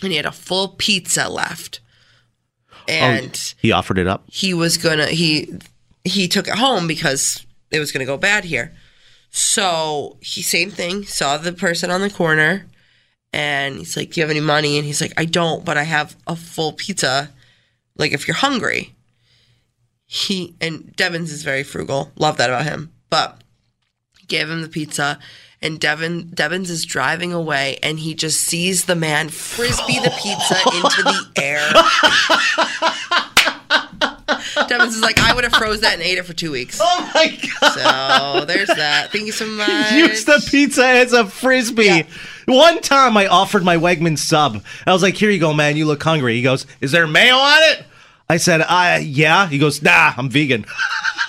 and 0.03 0.11
he 0.11 0.17
had 0.17 0.27
a 0.27 0.31
full 0.31 0.75
pizza 0.77 1.27
left, 1.27 1.79
and 2.87 3.55
he 3.59 3.71
offered 3.71 3.97
it 3.97 4.05
up. 4.05 4.23
he 4.27 4.53
was 4.53 4.77
gonna 4.77 5.07
he 5.07 5.51
he 6.03 6.27
took 6.27 6.47
it 6.47 6.53
home 6.53 6.85
because 6.85 7.43
it 7.71 7.79
was 7.79 7.91
going 7.91 8.05
to 8.05 8.11
go 8.11 8.17
bad 8.17 8.43
here. 8.43 8.73
So 9.31 10.17
he 10.21 10.43
same 10.43 10.69
thing, 10.69 11.05
saw 11.05 11.37
the 11.37 11.51
person 11.51 11.89
on 11.89 12.01
the 12.01 12.11
corner 12.11 12.67
and 13.33 13.77
he's 13.77 13.95
like, 13.95 14.11
"Do 14.11 14.19
you 14.19 14.23
have 14.23 14.31
any 14.31 14.39
money?" 14.41 14.77
And 14.77 14.85
he's 14.85 15.01
like, 15.01 15.13
"I 15.17 15.25
don't, 15.25 15.63
but 15.65 15.77
I 15.77 15.83
have 15.83 16.15
a 16.27 16.35
full 16.35 16.73
pizza 16.73 17.29
like 17.97 18.11
if 18.11 18.27
you're 18.27 18.35
hungry." 18.35 18.93
He 20.05 20.55
and 20.59 20.93
Devins 20.95 21.31
is 21.31 21.43
very 21.43 21.63
frugal. 21.63 22.11
Love 22.17 22.37
that 22.37 22.49
about 22.49 22.65
him. 22.65 22.91
But 23.09 23.41
gave 24.27 24.49
him 24.49 24.61
the 24.61 24.67
pizza 24.69 25.19
and 25.61 25.79
Devin 25.79 26.31
Devins 26.33 26.69
is 26.69 26.83
driving 26.85 27.31
away 27.33 27.77
and 27.83 27.99
he 27.99 28.13
just 28.13 28.41
sees 28.41 28.85
the 28.85 28.95
man 28.95 29.29
frisbee 29.29 29.99
the 29.99 30.09
pizza 30.21 30.55
into 30.75 31.03
the 31.03 31.31
air. 31.37 31.71
Devins 34.67 34.95
is 34.95 35.01
like, 35.01 35.19
I 35.19 35.33
would 35.33 35.43
have 35.43 35.53
froze 35.53 35.81
that 35.81 35.93
and 35.93 36.01
ate 36.01 36.17
it 36.17 36.25
for 36.25 36.33
two 36.33 36.51
weeks. 36.51 36.79
Oh 36.81 37.11
my 37.13 37.37
god! 37.61 38.39
So 38.39 38.45
there's 38.45 38.67
that. 38.67 39.11
Thank 39.11 39.25
you 39.25 39.31
so 39.31 39.45
much. 39.57 39.91
Use 39.93 40.25
the 40.25 40.45
pizza 40.49 40.85
as 40.85 41.13
a 41.13 41.25
frisbee. 41.25 41.85
Yeah. 41.85 42.03
One 42.51 42.81
time 42.81 43.15
I 43.15 43.27
offered 43.27 43.63
my 43.63 43.77
Wegman 43.77 44.17
sub. 44.17 44.61
I 44.85 44.91
was 44.91 45.01
like, 45.01 45.15
"Here 45.15 45.29
you 45.29 45.39
go, 45.39 45.53
man. 45.53 45.77
You 45.77 45.85
look 45.85 46.03
hungry." 46.03 46.35
He 46.35 46.41
goes, 46.41 46.65
"Is 46.81 46.91
there 46.91 47.07
mayo 47.07 47.35
on 47.35 47.59
it?" 47.71 47.85
I 48.29 48.35
said, 48.35 48.61
"Uh, 48.61 48.99
yeah." 49.01 49.47
He 49.47 49.57
goes, 49.57 49.81
"Nah, 49.81 50.13
I'm 50.17 50.29
vegan." 50.29 50.65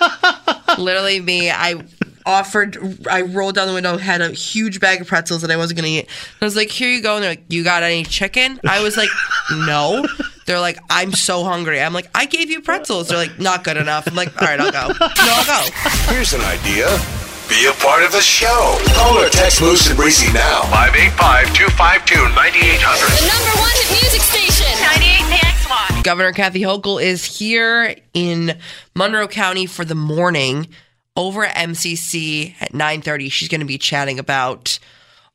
Literally 0.77 1.21
me. 1.21 1.49
I 1.49 1.81
offered. 2.25 2.77
I 3.09 3.21
rolled 3.21 3.55
down 3.55 3.67
the 3.69 3.73
window, 3.73 3.97
had 3.97 4.19
a 4.21 4.31
huge 4.31 4.81
bag 4.81 4.99
of 4.99 5.07
pretzels 5.07 5.41
that 5.43 5.51
I 5.51 5.55
wasn't 5.55 5.77
gonna 5.77 5.87
eat. 5.87 6.07
And 6.07 6.41
I 6.41 6.45
was 6.45 6.57
like, 6.57 6.69
"Here 6.69 6.89
you 6.89 7.01
go." 7.01 7.15
And 7.15 7.23
they're 7.23 7.31
like, 7.31 7.45
"You 7.47 7.63
got 7.63 7.83
any 7.83 8.03
chicken?" 8.03 8.59
I 8.67 8.81
was 8.83 8.97
like, 8.97 9.09
"No." 9.49 10.05
They're 10.45 10.59
like, 10.59 10.77
"I'm 10.89 11.13
so 11.13 11.45
hungry." 11.45 11.81
I'm 11.81 11.93
like, 11.93 12.09
"I 12.13 12.25
gave 12.25 12.49
you 12.49 12.59
pretzels." 12.59 13.07
They're 13.07 13.17
like, 13.17 13.39
"Not 13.39 13.63
good 13.63 13.77
enough." 13.77 14.07
I'm 14.07 14.15
like, 14.15 14.41
"All 14.41 14.47
right, 14.47 14.59
I'll 14.59 14.71
go." 14.71 14.87
No, 14.99 15.07
I'll 15.09 15.45
go. 15.45 15.69
Here's 16.11 16.33
an 16.33 16.41
idea. 16.41 17.22
Be 17.53 17.67
a 17.67 17.73
part 17.73 18.01
of 18.03 18.11
the 18.11 18.19
show. 18.19 18.79
Call 18.95 19.19
or 19.19 19.29
text 19.29 19.61
Moose 19.61 19.87
and 19.87 19.95
Breezy 19.95 20.33
now. 20.33 20.61
585-252-9800. 20.71 22.33
The 22.33 23.27
number 23.27 23.53
one 23.61 23.69
hit 23.75 23.91
music 24.01 24.21
station. 24.21 24.65
98 24.81 25.21
PXY. 25.37 26.03
Governor 26.03 26.31
Kathy 26.31 26.61
Hochul 26.61 26.99
is 26.99 27.23
here 27.23 27.95
in 28.15 28.57
Monroe 28.95 29.27
County 29.27 29.67
for 29.67 29.85
the 29.85 29.93
morning 29.93 30.67
over 31.15 31.45
at 31.45 31.55
MCC 31.55 32.55
at 32.59 32.71
9:30. 32.71 33.31
She's 33.31 33.49
going 33.49 33.61
to 33.61 33.67
be 33.67 33.77
chatting 33.77 34.17
about 34.17 34.79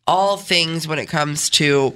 all 0.04 0.36
things 0.36 0.88
when 0.88 0.98
it 0.98 1.06
comes 1.06 1.48
to 1.50 1.94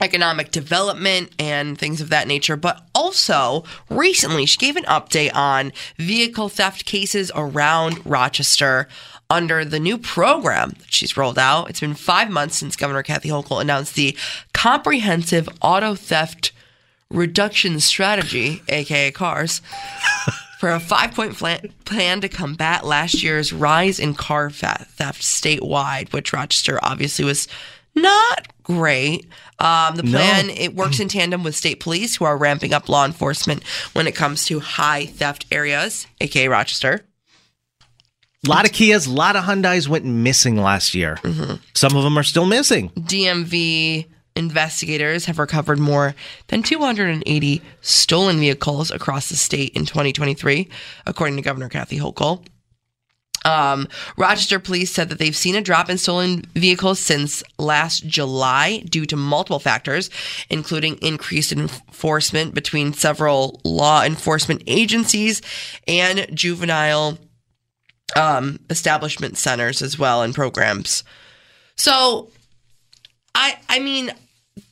economic 0.00 0.50
development 0.50 1.30
and 1.38 1.78
things 1.78 2.00
of 2.00 2.08
that 2.10 2.26
nature, 2.26 2.56
but 2.56 2.86
also 2.94 3.62
recently 3.88 4.46
she 4.46 4.56
gave 4.58 4.76
an 4.76 4.84
update 4.84 5.34
on 5.34 5.72
vehicle 5.96 6.48
theft 6.48 6.84
cases 6.84 7.30
around 7.34 8.04
Rochester 8.04 8.88
under 9.32 9.64
the 9.64 9.80
new 9.80 9.96
program 9.96 10.70
that 10.78 10.92
she's 10.92 11.16
rolled 11.16 11.38
out. 11.38 11.70
It's 11.70 11.80
been 11.80 11.94
5 11.94 12.30
months 12.30 12.56
since 12.56 12.76
Governor 12.76 13.02
Kathy 13.02 13.30
Hochul 13.30 13.60
announced 13.60 13.94
the 13.94 14.16
comprehensive 14.52 15.48
auto 15.62 15.94
theft 15.94 16.52
reduction 17.10 17.80
strategy, 17.80 18.62
aka 18.68 19.10
CARS, 19.10 19.60
for 20.58 20.70
a 20.70 20.80
five 20.80 21.14
point 21.14 21.36
plan 21.84 22.20
to 22.20 22.28
combat 22.28 22.84
last 22.84 23.22
year's 23.22 23.52
rise 23.52 23.98
in 23.98 24.14
car 24.14 24.50
theft 24.50 25.22
statewide, 25.22 26.12
which 26.12 26.32
Rochester 26.32 26.78
obviously 26.82 27.24
was 27.24 27.48
not 27.94 28.48
great. 28.62 29.28
Um, 29.58 29.96
the 29.96 30.02
plan 30.02 30.50
it 30.50 30.74
works 30.74 30.98
in 30.98 31.08
tandem 31.08 31.44
with 31.44 31.54
state 31.54 31.78
police 31.80 32.16
who 32.16 32.24
are 32.24 32.36
ramping 32.36 32.72
up 32.72 32.88
law 32.88 33.04
enforcement 33.04 33.62
when 33.92 34.06
it 34.06 34.14
comes 34.14 34.44
to 34.46 34.60
high 34.60 35.06
theft 35.06 35.46
areas, 35.52 36.06
aka 36.20 36.48
Rochester. 36.48 37.04
A 38.44 38.50
lot 38.50 38.64
of 38.64 38.72
Kias, 38.72 39.06
a 39.06 39.10
lot 39.10 39.36
of 39.36 39.44
Hyundai's 39.44 39.88
went 39.88 40.04
missing 40.04 40.56
last 40.56 40.94
year. 40.96 41.14
Mm-hmm. 41.22 41.54
Some 41.74 41.96
of 41.96 42.02
them 42.02 42.18
are 42.18 42.24
still 42.24 42.44
missing. 42.44 42.90
DMV 42.90 44.06
investigators 44.34 45.26
have 45.26 45.38
recovered 45.38 45.78
more 45.78 46.16
than 46.48 46.64
280 46.64 47.62
stolen 47.82 48.40
vehicles 48.40 48.90
across 48.90 49.28
the 49.28 49.36
state 49.36 49.76
in 49.76 49.86
2023, 49.86 50.68
according 51.06 51.36
to 51.36 51.42
Governor 51.42 51.68
Kathy 51.68 52.00
Hochul. 52.00 52.44
Um, 53.44 53.86
Rochester 54.16 54.58
police 54.58 54.90
said 54.90 55.08
that 55.10 55.20
they've 55.20 55.36
seen 55.36 55.54
a 55.54 55.60
drop 55.60 55.88
in 55.88 55.98
stolen 55.98 56.44
vehicles 56.54 56.98
since 56.98 57.44
last 57.58 58.06
July 58.06 58.78
due 58.88 59.06
to 59.06 59.16
multiple 59.16 59.60
factors, 59.60 60.10
including 60.50 60.96
increased 60.96 61.52
enforcement 61.52 62.54
between 62.54 62.92
several 62.92 63.60
law 63.64 64.02
enforcement 64.02 64.64
agencies 64.66 65.42
and 65.86 66.26
juvenile 66.34 67.18
um, 68.16 68.58
establishment 68.70 69.36
centers 69.38 69.82
as 69.82 69.98
well 69.98 70.22
and 70.22 70.34
programs. 70.34 71.04
So, 71.76 72.30
I 73.34 73.56
I 73.68 73.78
mean, 73.78 74.12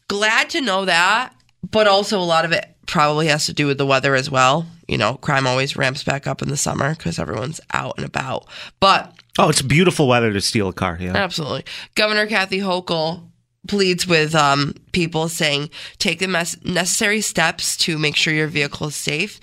glad 0.09 0.51
to 0.51 0.61
know 0.61 0.85
that, 0.85 1.33
but 1.71 1.87
also 1.87 2.19
a 2.19 2.23
lot 2.25 2.45
of 2.45 2.53
it 2.53 2.67
probably 2.87 3.29
has 3.29 3.47
to 3.47 3.53
do 3.53 3.67
with 3.67 3.79
the 3.79 3.87
weather 3.87 4.15
as 4.15 4.31
well. 4.31 4.67
You 4.89 4.99
know, 4.99 5.15
crime 5.15 5.47
always 5.47 5.77
ramps 5.77 6.03
back 6.03 6.27
up 6.27 6.43
in 6.43 6.49
the 6.49 6.57
summer 6.57 6.95
because 6.95 7.19
everyone's 7.19 7.61
out 7.73 7.95
and 7.97 8.05
about. 8.07 8.47
But 8.81 9.15
Oh, 9.39 9.49
it's 9.49 9.63
beautiful 9.63 10.09
weather 10.09 10.33
to 10.33 10.41
steal 10.41 10.69
a 10.69 10.73
car. 10.73 10.99
Yeah. 11.01 11.17
absolutely, 11.17 11.65
Governor 11.95 12.27
Kathy 12.27 12.59
Hochul 12.59 13.29
pleads 13.69 14.07
with 14.07 14.35
um, 14.35 14.75
people 14.93 15.29
saying 15.29 15.71
take 15.99 16.19
the 16.19 16.27
mes- 16.27 16.63
necessary 16.65 17.21
steps 17.21 17.77
to 17.77 17.97
make 17.99 18.17
sure 18.17 18.35
your 18.35 18.49
vehicle 18.49 18.89
is 18.89 18.97
safe. 18.97 19.39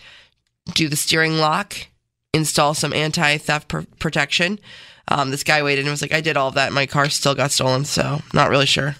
Do 0.73 0.89
the 0.89 0.97
steering 0.97 1.37
lock, 1.37 1.75
install 2.33 2.73
some 2.73 2.93
anti-theft 2.93 3.67
pr- 3.67 3.81
protection. 3.99 4.59
Um, 5.09 5.31
this 5.31 5.43
guy 5.43 5.63
waited 5.63 5.85
and 5.85 5.91
was 5.91 6.01
like, 6.01 6.13
"I 6.13 6.21
did 6.21 6.37
all 6.37 6.49
of 6.49 6.55
that. 6.55 6.73
My 6.73 6.85
car 6.85 7.09
still 7.09 7.35
got 7.35 7.51
stolen, 7.51 7.85
so 7.85 8.21
not 8.33 8.49
really 8.49 8.65
sure." 8.65 8.95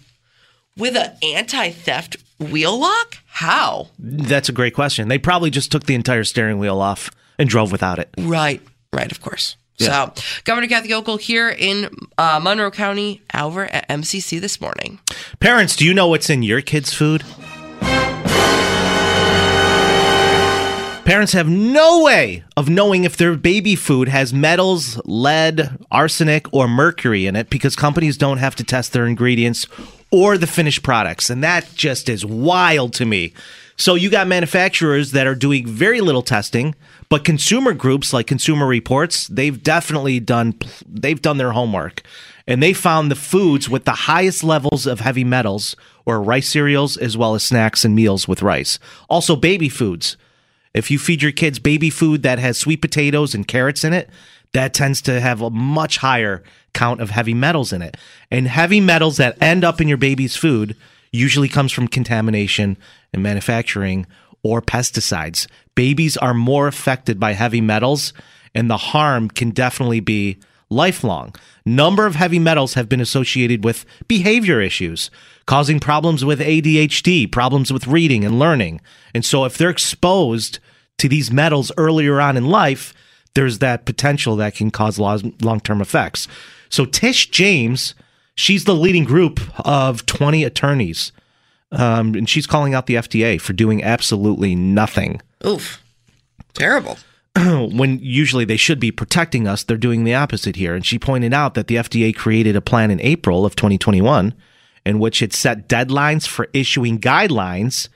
With 0.77 0.95
an 0.95 1.17
anti-theft 1.23 2.17
wheel 2.39 2.79
lock, 2.79 3.17
how? 3.25 3.89
That's 3.99 4.47
a 4.49 4.53
great 4.53 4.73
question. 4.75 5.07
They 5.07 5.17
probably 5.17 5.49
just 5.49 5.71
took 5.71 5.85
the 5.85 5.95
entire 5.95 6.23
steering 6.23 6.59
wheel 6.59 6.79
off 6.79 7.09
and 7.39 7.49
drove 7.49 7.71
without 7.71 7.99
it. 7.99 8.09
Right, 8.17 8.61
right, 8.93 9.11
of 9.11 9.21
course. 9.21 9.57
Yeah. 9.77 10.11
So, 10.13 10.23
Governor 10.43 10.67
Kathy 10.67 10.89
Hochul 10.89 11.19
here 11.19 11.49
in 11.49 11.89
uh, 12.17 12.39
Monroe 12.41 12.71
County, 12.71 13.21
over 13.35 13.65
at 13.65 13.87
MCC 13.89 14.39
this 14.41 14.59
morning. 14.59 14.99
Parents, 15.39 15.75
do 15.75 15.85
you 15.85 15.93
know 15.93 16.07
what's 16.07 16.29
in 16.29 16.41
your 16.41 16.61
kids' 16.61 16.93
food? 16.93 17.23
Parents 21.07 21.31
have 21.31 21.47
no 21.47 22.03
way 22.03 22.43
of 22.57 22.67
knowing 22.67 23.05
if 23.05 23.15
their 23.15 23.37
baby 23.37 23.77
food 23.77 24.09
has 24.09 24.33
metals, 24.33 24.99
lead, 25.05 25.77
arsenic, 25.89 26.53
or 26.53 26.67
mercury 26.67 27.27
in 27.27 27.37
it 27.37 27.49
because 27.49 27.77
companies 27.77 28.17
don't 28.17 28.39
have 28.39 28.57
to 28.57 28.63
test 28.65 28.91
their 28.91 29.05
ingredients 29.05 29.67
or 30.11 30.37
the 30.37 30.45
finished 30.45 30.83
products. 30.83 31.29
And 31.29 31.41
that 31.45 31.73
just 31.75 32.09
is 32.09 32.25
wild 32.25 32.91
to 32.95 33.05
me. 33.05 33.31
So 33.77 33.95
you 33.95 34.09
got 34.09 34.27
manufacturers 34.27 35.13
that 35.13 35.27
are 35.27 35.33
doing 35.33 35.65
very 35.65 36.01
little 36.01 36.23
testing, 36.23 36.75
but 37.07 37.23
consumer 37.23 37.71
groups 37.71 38.11
like 38.11 38.27
Consumer 38.27 38.67
Reports, 38.67 39.27
they've 39.27 39.63
definitely 39.63 40.19
done 40.19 40.59
they've 40.85 41.21
done 41.21 41.37
their 41.37 41.53
homework. 41.53 42.01
And 42.47 42.61
they 42.61 42.73
found 42.73 43.09
the 43.09 43.15
foods 43.15 43.69
with 43.69 43.85
the 43.85 43.91
highest 43.91 44.43
levels 44.43 44.85
of 44.85 44.99
heavy 44.99 45.23
metals 45.23 45.77
or 46.05 46.21
rice 46.21 46.49
cereals 46.49 46.97
as 46.97 47.15
well 47.15 47.33
as 47.33 47.45
snacks 47.45 47.85
and 47.85 47.95
meals 47.95 48.27
with 48.27 48.41
rice. 48.41 48.77
Also 49.07 49.37
baby 49.37 49.69
foods. 49.69 50.17
If 50.77 50.91
you 50.91 50.99
feed 50.99 51.23
your 51.23 51.31
kids 51.31 51.57
baby 51.57 51.89
food 51.89 52.21
that 52.21 52.37
has 52.37 52.55
sweet 52.55 52.81
potatoes 52.81 53.33
and 53.33 53.47
carrots 53.47 53.83
in 53.83 53.93
it, 53.93 54.11
that 54.53 54.75
tends 54.75 55.01
to 55.01 55.19
have 55.19 55.41
a 55.41 55.49
much 55.49 55.97
higher 55.97 56.43
count 56.75 57.01
of 57.01 57.09
heavy 57.09 57.33
metals 57.33 57.73
in 57.73 57.81
it. 57.81 57.97
And 58.29 58.47
heavy 58.47 58.79
metals 58.79 59.17
that 59.17 59.41
end 59.41 59.63
up 59.63 59.81
in 59.81 59.87
your 59.87 59.97
baby's 59.97 60.35
food 60.35 60.75
usually 61.11 61.49
comes 61.49 61.71
from 61.71 61.87
contamination 61.87 62.77
and 63.11 63.23
manufacturing 63.23 64.05
or 64.43 64.61
pesticides. 64.61 65.47
Babies 65.73 66.15
are 66.15 66.35
more 66.35 66.67
affected 66.67 67.19
by 67.19 67.33
heavy 67.33 67.59
metals 67.59 68.13
and 68.53 68.69
the 68.69 68.77
harm 68.77 69.29
can 69.29 69.49
definitely 69.49 69.99
be 69.99 70.37
lifelong. 70.69 71.33
Number 71.65 72.05
of 72.05 72.13
heavy 72.13 72.39
metals 72.39 72.75
have 72.75 72.87
been 72.87 73.01
associated 73.01 73.63
with 73.63 73.83
behavior 74.07 74.61
issues, 74.61 75.09
causing 75.47 75.79
problems 75.79 76.23
with 76.23 76.39
ADHD, 76.39 77.31
problems 77.31 77.73
with 77.73 77.87
reading 77.87 78.23
and 78.23 78.37
learning. 78.37 78.79
And 79.15 79.25
so 79.25 79.43
if 79.43 79.57
they're 79.57 79.71
exposed 79.71 80.59
to 80.97 81.07
these 81.07 81.31
metals 81.31 81.71
earlier 81.77 82.19
on 82.19 82.37
in 82.37 82.47
life, 82.47 82.93
there's 83.33 83.59
that 83.59 83.85
potential 83.85 84.35
that 84.37 84.55
can 84.55 84.71
cause 84.71 84.99
long 84.99 85.59
term 85.61 85.81
effects. 85.81 86.27
So 86.69 86.85
Tish 86.85 87.29
James, 87.29 87.93
she's 88.35 88.63
the 88.63 88.75
leading 88.75 89.03
group 89.03 89.39
of 89.65 90.05
20 90.05 90.43
attorneys. 90.43 91.11
Um, 91.71 92.15
and 92.15 92.29
she's 92.29 92.47
calling 92.47 92.73
out 92.73 92.85
the 92.85 92.95
FDA 92.95 93.39
for 93.39 93.53
doing 93.53 93.83
absolutely 93.83 94.55
nothing. 94.55 95.21
Oof. 95.45 95.83
Terrible. 96.53 96.97
when 97.35 97.99
usually 97.99 98.45
they 98.45 98.57
should 98.57 98.79
be 98.79 98.91
protecting 98.91 99.47
us, 99.47 99.63
they're 99.63 99.77
doing 99.77 100.03
the 100.03 100.15
opposite 100.15 100.55
here. 100.55 100.73
And 100.73 100.85
she 100.85 100.97
pointed 100.97 101.33
out 101.33 101.53
that 101.53 101.67
the 101.67 101.75
FDA 101.75 102.15
created 102.15 102.55
a 102.55 102.61
plan 102.61 102.89
in 102.89 103.01
April 103.01 103.45
of 103.45 103.55
2021 103.55 104.33
in 104.85 104.99
which 104.99 105.21
it 105.21 105.33
set 105.33 105.67
deadlines 105.67 106.25
for 106.25 106.47
issuing 106.53 106.99
guidelines 106.99 107.89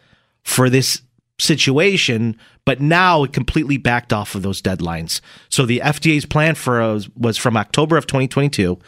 for 0.44 0.70
this 0.70 1.02
situation, 1.42 2.38
but 2.66 2.80
now 2.80 3.24
it 3.24 3.34
completely 3.34 3.78
backed 3.78 4.14
off 4.14 4.36
of 4.36 4.44
those 4.44 4.62
deadlines. 4.62 5.22
So 5.50 5.66
the 5.66 5.82
FDA's 5.84 6.26
plan 6.26 6.56
for 6.56 6.82
us 6.82 7.10
was 7.18 7.38
from 7.38 7.58
October 7.58 7.98
of 7.98 8.08
2022, 8.08 8.80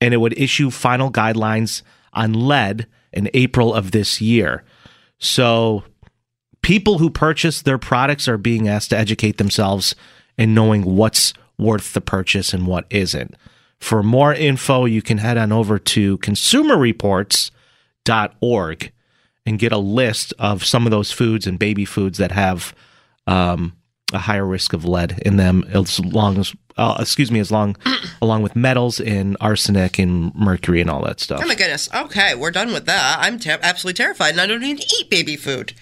and 0.00 0.14
it 0.14 0.18
would 0.18 0.38
issue 0.38 0.70
final 0.70 1.10
guidelines 1.10 1.82
on 2.12 2.32
lead 2.32 2.86
in 3.12 3.28
April 3.34 3.74
of 3.74 3.90
this 3.90 4.20
year. 4.20 4.62
So 5.18 5.82
people 6.62 6.98
who 6.98 7.10
purchase 7.10 7.62
their 7.62 7.78
products 7.78 8.28
are 8.28 8.38
being 8.38 8.68
asked 8.68 8.90
to 8.90 8.98
educate 8.98 9.38
themselves 9.38 9.96
in 10.36 10.54
knowing 10.54 10.82
what's 10.82 11.34
worth 11.58 11.94
the 11.94 12.00
purchase 12.00 12.54
and 12.54 12.64
what 12.66 12.86
isn't. 12.90 13.34
For 13.80 14.04
more 14.04 14.32
info, 14.32 14.84
you 14.84 15.02
can 15.02 15.18
head 15.18 15.36
on 15.36 15.50
over 15.50 15.80
to 15.80 16.18
consumerreports.org 16.18 18.92
and 19.48 19.58
get 19.58 19.72
a 19.72 19.78
list 19.78 20.34
of 20.38 20.62
some 20.62 20.86
of 20.86 20.90
those 20.90 21.10
foods 21.10 21.46
and 21.46 21.58
baby 21.58 21.86
foods 21.86 22.18
that 22.18 22.32
have 22.32 22.74
um, 23.26 23.74
a 24.12 24.18
higher 24.18 24.44
risk 24.44 24.74
of 24.74 24.84
lead 24.84 25.20
in 25.24 25.38
them, 25.38 25.64
as 25.72 25.98
long 26.00 26.38
as 26.38 26.54
uh, 26.76 26.98
excuse 27.00 27.32
me, 27.32 27.40
as 27.40 27.50
long 27.50 27.74
along 28.22 28.42
with 28.42 28.54
metals 28.54 29.00
and 29.00 29.38
arsenic 29.40 29.98
and 29.98 30.34
mercury 30.34 30.82
and 30.82 30.90
all 30.90 31.02
that 31.02 31.18
stuff. 31.18 31.40
Oh 31.42 31.48
my 31.48 31.54
goodness. 31.54 31.88
Okay, 31.94 32.34
we're 32.34 32.50
done 32.50 32.72
with 32.74 32.84
that. 32.84 33.18
I'm 33.20 33.38
ter- 33.38 33.58
absolutely 33.62 33.96
terrified, 33.96 34.30
and 34.32 34.40
I 34.40 34.46
don't 34.46 34.62
even 34.62 34.82
eat 35.00 35.10
baby 35.10 35.34
food. 35.34 35.72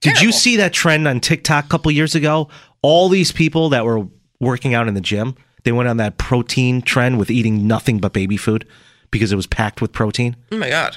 Did 0.00 0.20
you 0.20 0.32
see 0.32 0.56
that 0.56 0.72
trend 0.72 1.06
on 1.06 1.20
TikTok 1.20 1.66
a 1.66 1.68
couple 1.68 1.92
years 1.92 2.14
ago? 2.16 2.48
All 2.82 3.08
these 3.08 3.30
people 3.30 3.68
that 3.68 3.84
were 3.84 4.06
working 4.40 4.74
out 4.74 4.88
in 4.88 4.94
the 4.94 5.00
gym, 5.00 5.36
they 5.62 5.72
went 5.72 5.88
on 5.88 5.98
that 5.98 6.18
protein 6.18 6.82
trend 6.82 7.18
with 7.18 7.30
eating 7.30 7.68
nothing 7.68 7.98
but 7.98 8.12
baby 8.12 8.36
food 8.36 8.66
because 9.10 9.30
it 9.30 9.36
was 9.36 9.46
packed 9.46 9.80
with 9.80 9.92
protein. 9.92 10.36
Oh 10.50 10.56
my 10.56 10.70
god. 10.70 10.96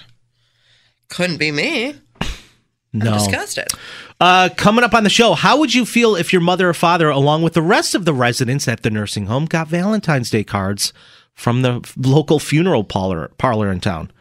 Couldn't 1.13 1.37
be 1.37 1.51
me. 1.51 1.95
No. 2.91 3.11
I'm 3.11 3.17
disgusted. 3.19 3.67
Uh, 4.19 4.49
coming 4.57 4.83
up 4.83 4.95
on 4.95 5.03
the 5.03 5.11
show, 5.11 5.33
how 5.33 5.59
would 5.59 5.71
you 5.71 5.85
feel 5.85 6.15
if 6.15 6.33
your 6.33 6.41
mother 6.41 6.67
or 6.67 6.73
father, 6.73 7.07
along 7.07 7.43
with 7.43 7.53
the 7.53 7.61
rest 7.61 7.93
of 7.93 8.05
the 8.05 8.13
residents 8.15 8.67
at 8.67 8.81
the 8.81 8.89
nursing 8.89 9.27
home, 9.27 9.45
got 9.45 9.67
Valentine's 9.67 10.31
Day 10.31 10.43
cards 10.43 10.91
from 11.35 11.61
the 11.61 11.87
local 11.95 12.39
funeral 12.39 12.83
parlor, 12.83 13.29
parlor 13.37 13.71
in 13.71 13.79
town? 13.79 14.11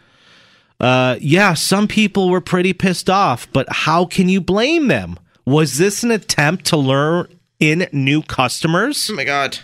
Uh, 0.78 1.16
yeah, 1.18 1.54
some 1.54 1.88
people 1.88 2.28
were 2.28 2.42
pretty 2.42 2.74
pissed 2.74 3.08
off, 3.08 3.50
but 3.54 3.66
how 3.70 4.04
can 4.04 4.28
you 4.28 4.42
blame 4.42 4.88
them? 4.88 5.18
Was 5.46 5.78
this 5.78 6.02
an 6.02 6.10
attempt 6.10 6.66
to 6.66 6.76
lure 6.76 7.30
in 7.58 7.88
new 7.90 8.20
customers? 8.20 9.08
Oh 9.10 9.14
my 9.14 9.24
god. 9.24 9.60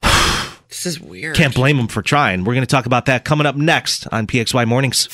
this 0.68 0.86
is 0.86 1.00
weird. 1.00 1.34
Can't 1.34 1.56
blame 1.56 1.76
them 1.76 1.88
for 1.88 2.02
trying. 2.02 2.44
We're 2.44 2.54
going 2.54 2.66
to 2.66 2.70
talk 2.70 2.86
about 2.86 3.06
that 3.06 3.24
coming 3.24 3.48
up 3.48 3.56
next 3.56 4.06
on 4.12 4.28
PXY 4.28 4.68
Mornings. 4.68 5.08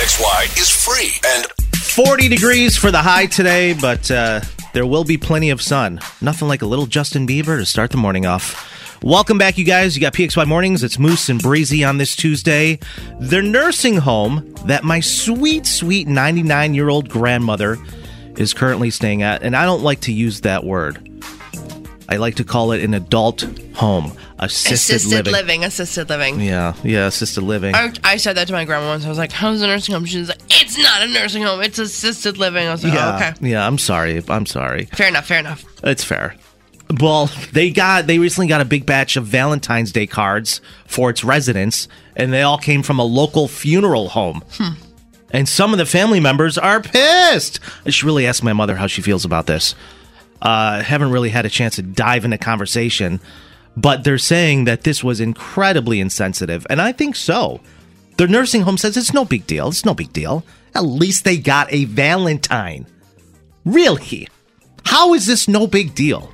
98PXY 0.00 0.58
is 0.58 0.70
free 0.70 1.12
and 1.26 1.46
40 1.76 2.28
degrees 2.28 2.74
for 2.74 2.90
the 2.90 3.02
high 3.02 3.26
today, 3.26 3.74
but 3.74 4.10
uh, 4.10 4.40
there 4.72 4.86
will 4.86 5.04
be 5.04 5.18
plenty 5.18 5.50
of 5.50 5.60
sun. 5.60 6.00
Nothing 6.22 6.48
like 6.48 6.62
a 6.62 6.66
little 6.66 6.86
Justin 6.86 7.26
Bieber 7.26 7.58
to 7.58 7.66
start 7.66 7.90
the 7.90 7.98
morning 7.98 8.24
off. 8.24 9.02
Welcome 9.02 9.36
back, 9.36 9.58
you 9.58 9.64
guys. 9.66 9.94
You 9.94 10.00
got 10.00 10.14
PXY 10.14 10.46
Mornings. 10.46 10.82
It's 10.82 10.98
Moose 10.98 11.28
and 11.28 11.38
Breezy 11.38 11.84
on 11.84 11.98
this 11.98 12.16
Tuesday. 12.16 12.78
The 13.18 13.42
nursing 13.42 13.98
home 13.98 14.54
that 14.64 14.84
my 14.84 15.00
sweet, 15.00 15.66
sweet 15.66 16.08
99 16.08 16.72
year 16.72 16.88
old 16.88 17.10
grandmother 17.10 17.76
is 18.38 18.54
currently 18.54 18.88
staying 18.88 19.20
at, 19.20 19.42
and 19.42 19.54
I 19.54 19.66
don't 19.66 19.82
like 19.82 20.00
to 20.02 20.12
use 20.12 20.40
that 20.40 20.64
word. 20.64 21.09
I 22.10 22.16
like 22.16 22.34
to 22.36 22.44
call 22.44 22.72
it 22.72 22.82
an 22.82 22.92
adult 22.92 23.42
home, 23.74 24.16
assisted, 24.40 24.96
assisted 24.96 25.26
living. 25.26 25.32
living. 25.32 25.64
assisted 25.64 26.08
living. 26.08 26.40
Yeah, 26.40 26.74
yeah, 26.82 27.06
assisted 27.06 27.42
living. 27.42 27.74
I, 27.76 27.92
I 28.02 28.16
said 28.16 28.36
that 28.36 28.48
to 28.48 28.52
my 28.52 28.64
grandma 28.64 28.88
once. 28.88 29.06
I 29.06 29.08
was 29.08 29.16
like, 29.18 29.30
"How's 29.30 29.60
the 29.60 29.68
nursing 29.68 29.94
home?" 29.94 30.04
She 30.06 30.18
was 30.18 30.28
like, 30.28 30.40
"It's 30.48 30.76
not 30.76 31.02
a 31.02 31.06
nursing 31.06 31.44
home. 31.44 31.62
It's 31.62 31.78
assisted 31.78 32.36
living." 32.36 32.66
I 32.66 32.72
was 32.72 32.82
like, 32.82 32.94
yeah, 32.94 33.12
oh, 33.12 33.16
"Okay, 33.16 33.50
yeah. 33.50 33.64
I'm 33.64 33.78
sorry. 33.78 34.20
I'm 34.28 34.44
sorry. 34.44 34.86
fair 34.86 35.06
enough, 35.06 35.26
fair 35.26 35.38
enough." 35.38 35.64
It's 35.84 36.02
fair. 36.02 36.34
Well, 36.98 37.30
they 37.52 37.70
got 37.70 38.08
they 38.08 38.18
recently 38.18 38.48
got 38.48 38.60
a 38.60 38.64
big 38.64 38.86
batch 38.86 39.16
of 39.16 39.26
Valentine's 39.26 39.92
Day 39.92 40.08
cards 40.08 40.60
for 40.88 41.10
its 41.10 41.22
residents, 41.22 41.86
and 42.16 42.32
they 42.32 42.42
all 42.42 42.58
came 42.58 42.82
from 42.82 42.98
a 42.98 43.04
local 43.04 43.46
funeral 43.46 44.08
home. 44.08 44.42
Hmm. 44.54 44.72
And 45.32 45.48
some 45.48 45.72
of 45.72 45.78
the 45.78 45.86
family 45.86 46.18
members 46.18 46.58
are 46.58 46.80
pissed. 46.80 47.60
I 47.86 47.90
should 47.90 48.04
really 48.04 48.26
ask 48.26 48.42
my 48.42 48.52
mother 48.52 48.74
how 48.74 48.88
she 48.88 49.00
feels 49.00 49.24
about 49.24 49.46
this. 49.46 49.76
Uh, 50.42 50.82
haven't 50.82 51.10
really 51.10 51.30
had 51.30 51.44
a 51.46 51.50
chance 51.50 51.76
to 51.76 51.82
dive 51.82 52.24
into 52.24 52.38
conversation, 52.38 53.20
but 53.76 54.04
they're 54.04 54.18
saying 54.18 54.64
that 54.64 54.84
this 54.84 55.04
was 55.04 55.20
incredibly 55.20 56.00
insensitive, 56.00 56.66
and 56.70 56.80
I 56.80 56.92
think 56.92 57.16
so. 57.16 57.60
The 58.16 58.26
nursing 58.26 58.62
home 58.62 58.78
says 58.78 58.96
it's 58.96 59.14
no 59.14 59.24
big 59.24 59.46
deal. 59.46 59.68
It's 59.68 59.84
no 59.84 59.94
big 59.94 60.12
deal. 60.12 60.44
At 60.74 60.84
least 60.84 61.24
they 61.24 61.38
got 61.38 61.72
a 61.72 61.86
Valentine. 61.86 62.86
Really? 63.64 64.28
How 64.84 65.14
is 65.14 65.26
this 65.26 65.48
no 65.48 65.66
big 65.66 65.94
deal? 65.94 66.32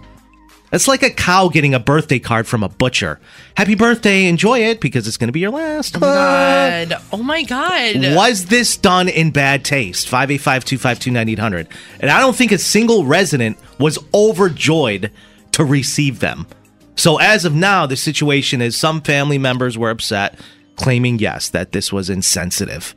It's 0.76 0.86
like 0.86 1.02
a 1.02 1.08
cow 1.08 1.48
getting 1.48 1.72
a 1.72 1.80
birthday 1.80 2.18
card 2.18 2.46
from 2.46 2.62
a 2.62 2.68
butcher. 2.68 3.18
Happy 3.56 3.74
birthday, 3.74 4.26
enjoy 4.26 4.58
it 4.58 4.78
because 4.78 5.08
it's 5.08 5.16
going 5.16 5.28
to 5.28 5.32
be 5.32 5.40
your 5.40 5.50
last. 5.50 5.96
Oh 5.96 6.00
my 6.00 6.06
god! 6.06 7.02
Oh 7.14 7.22
my 7.22 7.42
god! 7.44 8.14
Was 8.14 8.44
this 8.44 8.76
done 8.76 9.08
in 9.08 9.30
bad 9.30 9.64
taste? 9.64 10.06
585-252-9800. 10.08 11.66
And 12.00 12.10
I 12.10 12.20
don't 12.20 12.36
think 12.36 12.52
a 12.52 12.58
single 12.58 13.06
resident 13.06 13.56
was 13.78 13.98
overjoyed 14.12 15.10
to 15.52 15.64
receive 15.64 16.20
them. 16.20 16.46
So 16.94 17.16
as 17.16 17.46
of 17.46 17.54
now, 17.54 17.86
the 17.86 17.96
situation 17.96 18.60
is 18.60 18.76
some 18.76 19.00
family 19.00 19.38
members 19.38 19.78
were 19.78 19.88
upset, 19.88 20.38
claiming 20.76 21.18
yes, 21.18 21.48
that 21.48 21.72
this 21.72 21.90
was 21.90 22.10
insensitive 22.10 22.94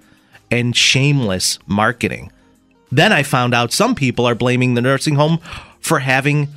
and 0.51 0.75
shameless 0.75 1.59
marketing. 1.65 2.29
Then 2.91 3.13
I 3.13 3.23
found 3.23 3.53
out 3.53 3.71
some 3.71 3.95
people 3.95 4.25
are 4.25 4.35
blaming 4.35 4.73
the 4.73 4.81
nursing 4.81 5.15
home 5.15 5.39
for 5.79 5.99
having 5.99 6.49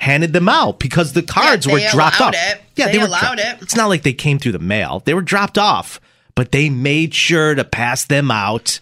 handed 0.00 0.32
them 0.32 0.48
out 0.48 0.78
because 0.78 1.12
the 1.12 1.22
cards 1.22 1.66
they 1.66 1.72
were 1.72 1.80
dropped 1.90 2.20
allowed 2.20 2.34
off. 2.34 2.54
it. 2.54 2.60
They 2.74 2.98
were 2.98 3.06
allowed 3.06 3.38
it. 3.38 3.62
It's 3.62 3.76
not 3.76 3.88
like 3.88 4.02
they 4.02 4.12
came 4.12 4.38
through 4.38 4.52
the 4.52 4.58
mail. 4.58 5.02
They 5.04 5.14
were 5.14 5.22
dropped 5.22 5.58
off, 5.58 6.00
but 6.34 6.52
they 6.52 6.68
made 6.68 7.14
sure 7.14 7.54
to 7.54 7.64
pass 7.64 8.04
them 8.04 8.30
out. 8.30 8.80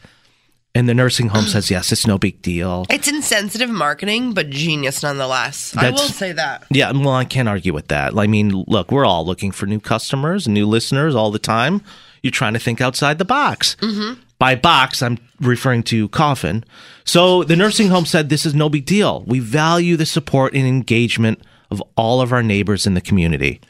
And 0.77 0.88
the 0.88 0.94
nursing 0.94 1.29
home 1.29 1.44
says, 1.44 1.70
yes, 1.70 1.92
it's 1.92 2.05
no 2.05 2.18
big 2.18 2.42
deal. 2.42 2.85
It's 2.90 3.07
insensitive 3.07 3.70
marketing, 3.70 4.33
but 4.35 4.50
genius 4.50 5.05
nonetheless. 5.05 5.72
I 5.77 5.90
will 5.90 5.98
say 5.98 6.33
that. 6.33 6.64
Yeah, 6.68 6.90
well, 6.90 7.11
I 7.11 7.24
can't 7.24 7.48
argue 7.48 7.72
with 7.72 7.87
that. 7.88 8.18
I 8.18 8.27
mean, 8.27 8.50
look, 8.66 8.90
we're 8.90 9.05
all 9.05 9.24
looking 9.24 9.53
for 9.53 9.66
new 9.66 9.79
customers 9.79 10.48
new 10.48 10.66
listeners 10.66 11.14
all 11.14 11.31
the 11.31 11.38
time. 11.38 11.81
You're 12.24 12.33
trying 12.33 12.55
to 12.55 12.59
think 12.59 12.81
outside 12.81 13.18
the 13.18 13.24
box. 13.24 13.77
Mm-hmm. 13.77 14.20
By 14.38 14.55
box, 14.55 15.03
I'm 15.03 15.18
referring 15.40 15.85
to 15.85 16.09
coffin. 16.09 16.64
So 17.05 17.44
the 17.44 17.57
nursing 17.57 17.88
home 17.88 18.07
said 18.07 18.29
this 18.29 18.47
is 18.47 18.55
no 18.55 18.68
big 18.68 18.85
deal. 18.85 19.23
We 19.27 19.38
value 19.38 19.97
the 19.97 20.07
support 20.07 20.55
and 20.55 20.66
engagement 20.66 21.40
of 21.70 21.83
all 21.97 22.20
of 22.20 22.33
our 22.33 22.42
neighbors 22.42 22.87
in 22.87 22.94
the 22.94 23.01
community. 23.01 23.61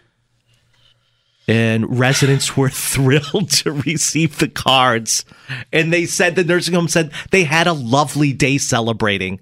And 1.47 1.99
residents 1.99 2.57
were 2.57 2.71
thrilled 2.71 3.51
to 3.51 3.73
receive 3.73 4.39
the 4.39 4.49
cards. 4.49 5.25
And 5.73 5.93
they 5.93 6.07
said 6.07 6.37
the 6.37 6.45
nursing 6.45 6.75
home 6.75 6.89
said 6.89 7.13
they 7.31 7.45
had 7.45 7.67
a 7.67 7.73
lovely 7.73 8.33
day 8.33 8.59
celebrating. 8.59 9.41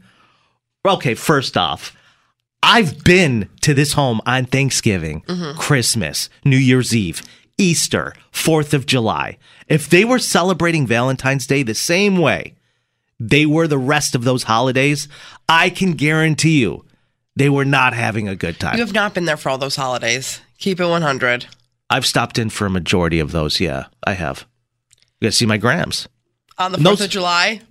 Okay, 0.84 1.14
first 1.14 1.56
off, 1.56 1.96
I've 2.62 3.02
been 3.04 3.48
to 3.62 3.74
this 3.74 3.92
home 3.92 4.20
on 4.26 4.46
Thanksgiving, 4.46 5.22
mm-hmm. 5.22 5.58
Christmas, 5.58 6.28
New 6.44 6.56
Year's 6.56 6.94
Eve, 6.94 7.22
Easter, 7.58 8.14
4th 8.32 8.72
of 8.72 8.86
July. 8.86 9.38
If 9.72 9.88
they 9.88 10.04
were 10.04 10.18
celebrating 10.18 10.86
Valentine's 10.86 11.46
Day 11.46 11.62
the 11.62 11.74
same 11.74 12.18
way 12.18 12.54
they 13.18 13.46
were 13.46 13.66
the 13.66 13.78
rest 13.78 14.14
of 14.14 14.24
those 14.24 14.42
holidays, 14.42 15.08
I 15.48 15.70
can 15.70 15.92
guarantee 15.92 16.60
you 16.60 16.84
they 17.36 17.48
were 17.48 17.64
not 17.64 17.94
having 17.94 18.28
a 18.28 18.36
good 18.36 18.60
time. 18.60 18.74
You 18.76 18.84
have 18.84 18.92
not 18.92 19.14
been 19.14 19.24
there 19.24 19.36
for 19.38 19.48
all 19.48 19.56
those 19.58 19.76
holidays. 19.76 20.40
Keep 20.58 20.80
it 20.80 20.86
100. 20.86 21.46
I've 21.88 22.04
stopped 22.04 22.36
in 22.38 22.50
for 22.50 22.66
a 22.66 22.70
majority 22.70 23.18
of 23.18 23.32
those. 23.32 23.60
Yeah, 23.60 23.86
I 24.04 24.12
have. 24.12 24.44
You 25.20 25.26
gotta 25.26 25.32
see 25.32 25.46
my 25.46 25.56
grams. 25.56 26.06
On 26.58 26.72
the 26.72 26.78
4th 26.78 26.84
Those- 26.84 27.00
of 27.02 27.10
July, 27.10 27.62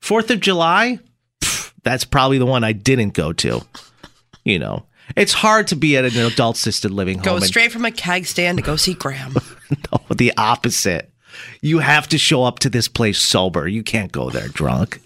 Fourth 0.00 0.30
of 0.30 0.38
July, 0.38 1.00
pff, 1.42 1.72
that's 1.82 2.04
probably 2.04 2.38
the 2.38 2.46
one 2.46 2.62
I 2.62 2.72
didn't 2.72 3.14
go 3.14 3.32
to. 3.32 3.62
You 4.44 4.58
know, 4.60 4.84
it's 5.16 5.32
hard 5.32 5.66
to 5.68 5.76
be 5.76 5.96
at 5.96 6.04
an 6.04 6.16
adult 6.26 6.56
assisted 6.56 6.90
living 6.92 7.16
home. 7.18 7.24
go 7.24 7.36
and- 7.36 7.44
straight 7.44 7.72
from 7.72 7.86
a 7.86 7.90
keg 7.90 8.26
stand 8.26 8.58
to 8.58 8.62
go 8.62 8.76
see 8.76 8.94
Graham. 8.94 9.34
No, 9.90 10.14
the 10.14 10.32
opposite. 10.36 11.10
You 11.60 11.78
have 11.80 12.08
to 12.08 12.18
show 12.18 12.44
up 12.44 12.58
to 12.60 12.68
this 12.70 12.88
place 12.88 13.18
sober. 13.18 13.66
You 13.68 13.82
can't 13.82 14.12
go 14.12 14.30
there 14.30 14.48
drunk. 14.48 15.00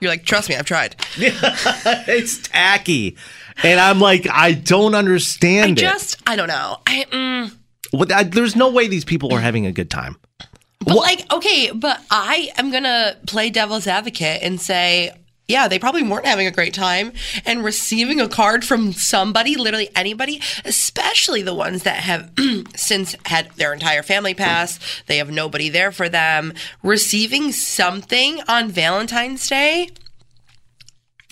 You're 0.00 0.10
like, 0.10 0.24
trust 0.24 0.48
me, 0.48 0.56
I've 0.56 0.66
tried. 0.66 0.96
It's 1.18 2.38
tacky. 2.48 3.16
And 3.62 3.80
I'm 3.80 4.00
like, 4.00 4.26
I 4.30 4.52
don't 4.52 4.94
I 4.94 4.98
understand 4.98 5.78
it. 5.78 5.80
just, 5.80 6.16
I 6.28 6.36
don't 6.36 6.48
know. 6.48 6.78
I, 6.86 7.06
mm, 7.10 7.54
What- 7.92 8.12
I- 8.12 8.24
there's 8.24 8.54
no 8.56 8.70
way 8.70 8.88
these 8.88 9.04
people 9.06 9.32
are 9.32 9.40
having 9.40 9.64
a 9.66 9.72
good 9.72 9.90
time. 9.90 10.16
but 10.80 10.96
like, 10.96 11.32
okay, 11.32 11.70
but 11.74 11.98
I 12.10 12.50
am 12.58 12.70
gonna 12.70 13.16
play 13.26 13.48
devil's 13.50 13.86
advocate 13.86 14.42
and 14.42 14.60
say, 14.60 15.12
yeah, 15.48 15.68
they 15.68 15.78
probably 15.78 16.02
weren't 16.02 16.26
having 16.26 16.46
a 16.46 16.50
great 16.50 16.74
time. 16.74 17.12
And 17.44 17.62
receiving 17.62 18.20
a 18.20 18.28
card 18.28 18.64
from 18.64 18.92
somebody, 18.92 19.56
literally 19.56 19.90
anybody, 19.94 20.40
especially 20.64 21.42
the 21.42 21.54
ones 21.54 21.84
that 21.84 21.98
have 21.98 22.32
since 22.74 23.14
had 23.26 23.50
their 23.52 23.72
entire 23.72 24.02
family 24.02 24.34
pass, 24.34 24.80
they 25.06 25.18
have 25.18 25.30
nobody 25.30 25.68
there 25.68 25.92
for 25.92 26.08
them. 26.08 26.52
Receiving 26.82 27.52
something 27.52 28.40
on 28.48 28.70
Valentine's 28.70 29.46
Day, 29.48 29.90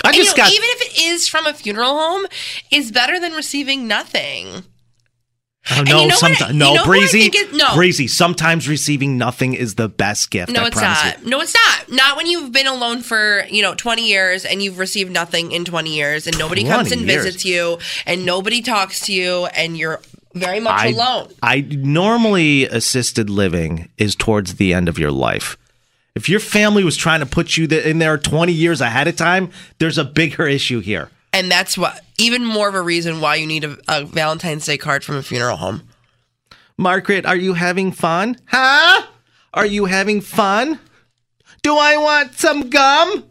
I 0.04 0.08
And, 0.08 0.16
you 0.16 0.22
just 0.24 0.36
know, 0.36 0.44
got 0.44 0.52
even 0.52 0.68
if 0.70 0.82
it 0.82 1.02
is 1.02 1.28
from 1.28 1.46
a 1.46 1.54
funeral 1.54 1.98
home, 1.98 2.26
is 2.70 2.92
better 2.92 3.18
than 3.18 3.32
receiving 3.32 3.88
nothing. 3.88 4.64
Oh, 5.70 5.82
no, 5.82 6.02
you 6.02 6.02
know 6.02 6.06
what 6.06 6.18
sometimes 6.18 6.52
you 6.52 6.58
no, 6.58 6.74
know 6.74 6.84
breezy. 6.84 7.30
no. 7.52 7.74
breezy. 7.74 8.06
Sometimes 8.06 8.68
receiving 8.68 9.16
nothing 9.16 9.54
is 9.54 9.76
the 9.76 9.88
best 9.88 10.30
gift. 10.30 10.52
No, 10.52 10.64
I 10.64 10.66
it's 10.66 10.76
not. 10.76 11.22
you. 11.22 11.30
No, 11.30 11.40
it's 11.40 11.54
not. 11.54 11.90
Not 11.90 12.16
when 12.18 12.26
you've 12.26 12.52
been 12.52 12.66
alone 12.66 13.00
for, 13.00 13.44
you 13.48 13.62
know, 13.62 13.74
20 13.74 14.06
years 14.06 14.44
and 14.44 14.62
you've 14.62 14.78
received 14.78 15.10
nothing 15.10 15.52
in 15.52 15.64
20 15.64 15.94
years 15.94 16.26
and 16.26 16.38
nobody 16.38 16.64
comes 16.64 16.92
and 16.92 17.00
years. 17.00 17.24
visits 17.24 17.44
you 17.46 17.78
and 18.04 18.26
nobody 18.26 18.60
talks 18.60 19.06
to 19.06 19.12
you 19.12 19.46
and 19.46 19.78
you're 19.78 20.00
very 20.34 20.60
much 20.60 20.80
I, 20.80 20.86
alone. 20.88 21.28
I 21.42 21.60
normally 21.62 22.66
assisted 22.66 23.30
living 23.30 23.88
is 23.96 24.14
towards 24.14 24.56
the 24.56 24.74
end 24.74 24.88
of 24.88 24.98
your 24.98 25.12
life. 25.12 25.56
If 26.14 26.28
your 26.28 26.40
family 26.40 26.84
was 26.84 26.96
trying 26.96 27.20
to 27.20 27.26
put 27.26 27.56
you 27.56 27.66
in 27.66 27.98
there 27.98 28.18
20 28.18 28.52
years 28.52 28.80
ahead 28.80 29.08
of 29.08 29.16
time, 29.16 29.50
there's 29.78 29.98
a 29.98 30.04
bigger 30.04 30.46
issue 30.46 30.80
here. 30.80 31.08
And 31.34 31.50
that's 31.50 31.76
what, 31.76 32.00
even 32.16 32.44
more 32.44 32.68
of 32.68 32.74
a 32.74 32.80
reason 32.80 33.20
why 33.20 33.34
you 33.34 33.46
need 33.46 33.64
a, 33.64 33.76
a 33.88 34.04
Valentine's 34.06 34.64
Day 34.64 34.78
card 34.78 35.04
from 35.04 35.16
a 35.16 35.22
funeral 35.22 35.58
home. 35.58 35.82
Margaret, 36.78 37.26
are 37.26 37.36
you 37.36 37.52
having 37.52 37.92
fun? 37.92 38.36
Huh? 38.46 39.06
Are 39.52 39.66
you 39.66 39.84
having 39.84 40.22
fun? 40.22 40.78
Do 41.62 41.76
I 41.76 41.96
want 41.98 42.34
some 42.34 42.70
gum? 42.70 43.24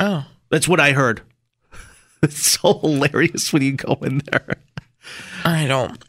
Oh. 0.00 0.26
That's 0.50 0.68
what 0.68 0.80
I 0.80 0.92
heard. 0.92 1.22
It's 2.22 2.60
so 2.60 2.78
hilarious 2.80 3.50
when 3.50 3.62
you 3.62 3.72
go 3.72 3.96
in 4.02 4.18
there. 4.30 4.56
I 5.42 5.66
don't. 5.66 6.04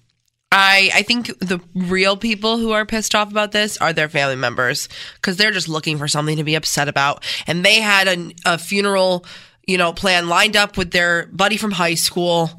I 0.62 0.90
I 0.94 1.02
think 1.02 1.28
the 1.40 1.60
real 1.76 2.16
people 2.16 2.58
who 2.58 2.72
are 2.72 2.86
pissed 2.86 3.16
off 3.16 3.32
about 3.32 3.52
this 3.52 3.78
are 3.78 3.94
their 3.94 4.10
family 4.10 4.36
members 4.36 4.88
because 5.16 5.38
they're 5.38 5.52
just 5.52 5.68
looking 5.68 5.98
for 5.98 6.08
something 6.08 6.38
to 6.38 6.44
be 6.44 6.56
upset 6.56 6.88
about, 6.88 7.24
and 7.48 7.66
they 7.66 7.82
had 7.82 8.08
a, 8.08 8.32
a 8.46 8.58
funeral, 8.58 9.26
you 9.68 9.78
know, 9.78 9.94
plan 9.94 10.30
lined 10.30 10.56
up 10.56 10.78
with 10.78 10.92
their 10.92 11.28
buddy 11.28 11.58
from 11.58 11.72
high 11.72 11.96
school, 11.96 12.50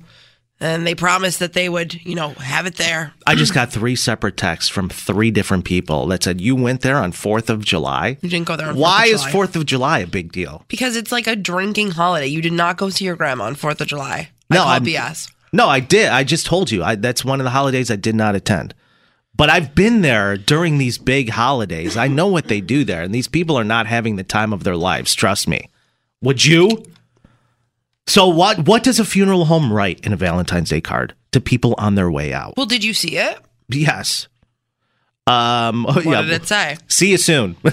and 0.61 0.87
they 0.87 0.95
promised 0.95 1.39
that 1.41 1.53
they 1.53 1.69
would, 1.69 1.95
you 2.05 2.15
know, 2.15 2.31
have 2.31 2.67
it 2.67 2.77
there. 2.77 3.13
I 3.27 3.35
just 3.35 3.55
got 3.55 3.73
three 3.73 3.97
separate 3.97 4.37
texts 4.37 4.71
from 4.71 4.89
three 4.89 5.31
different 5.31 5.65
people 5.65 6.07
that 6.09 6.23
said 6.23 6.41
you 6.41 6.55
went 6.57 6.83
there 6.83 6.99
on 6.99 7.13
4th 7.13 7.49
of 7.51 7.65
July. 7.65 8.19
You 8.21 8.29
didn't 8.29 8.47
go 8.47 8.57
there. 8.57 8.69
On 8.69 8.75
4th 8.75 8.79
Why 8.79 9.07
of 9.07 9.15
is 9.15 9.23
4th 9.25 9.57
of 9.57 9.67
July 9.67 10.01
a 10.01 10.07
big 10.07 10.33
deal? 10.33 10.65
Because 10.69 10.97
it's 10.97 11.13
like 11.13 11.27
a 11.27 11.37
drinking 11.37 11.93
holiday. 11.93 12.27
You 12.27 12.43
did 12.43 12.53
not 12.53 12.77
go 12.77 12.91
see 12.91 13.05
your 13.05 13.17
grandma 13.17 13.45
on 13.45 13.55
Fourth 13.55 13.81
of 13.81 13.89
July. 13.89 14.31
No, 14.51 14.61
I 14.61 14.63
call 14.63 14.73
I'm- 14.73 14.85
BS. 14.85 15.31
No, 15.53 15.69
I 15.69 15.81
did. 15.81 16.09
I 16.09 16.25
just 16.25 16.47
told 16.47 16.71
you. 16.71 16.83
I, 16.83 16.95
that's 16.95 17.25
one 17.25 17.41
of 17.41 17.45
the 17.45 17.51
holidays 17.51 17.91
I 17.91 17.97
did 17.97 18.15
not 18.15 18.35
attend. 18.35 18.75
But 19.35 19.51
I've 19.51 19.75
been 19.75 20.03
there 20.03 20.37
during 20.37 20.79
these 20.79 20.99
big 20.99 21.31
holidays. 21.31 21.97
I 21.97 22.09
know 22.09 22.27
what 22.27 22.49
they 22.49 22.61
do 22.61 22.85
there, 22.85 23.03
and 23.03 23.15
these 23.15 23.29
people 23.29 23.59
are 23.59 23.65
not 23.65 23.87
having 23.87 24.17
the 24.17 24.25
time 24.25 24.53
of 24.53 24.65
their 24.65 24.77
lives. 24.77 25.15
Trust 25.15 25.49
me. 25.49 25.69
Would 26.21 26.45
you? 26.45 26.85
So 28.07 28.29
what? 28.29 28.67
What 28.67 28.83
does 28.83 28.99
a 28.99 29.05
funeral 29.05 29.47
home 29.47 29.73
write 29.73 30.05
in 30.07 30.13
a 30.13 30.17
Valentine's 30.17 30.71
Day 30.71 30.81
card 30.81 31.15
to 31.33 31.41
people 31.41 31.75
on 31.79 31.95
their 31.95 32.11
way 32.11 32.33
out? 32.33 32.55
Well, 32.57 32.67
did 32.67 32.85
you 32.85 32.95
see 32.95 33.17
it? 33.17 33.39
Yes. 33.69 34.29
Um. 35.27 35.85
What 35.89 36.05
yeah. 36.05 36.23
did 36.23 36.31
it 36.33 36.47
say? 36.47 36.77
See 36.89 37.11
you 37.11 37.19
soon. 37.19 37.57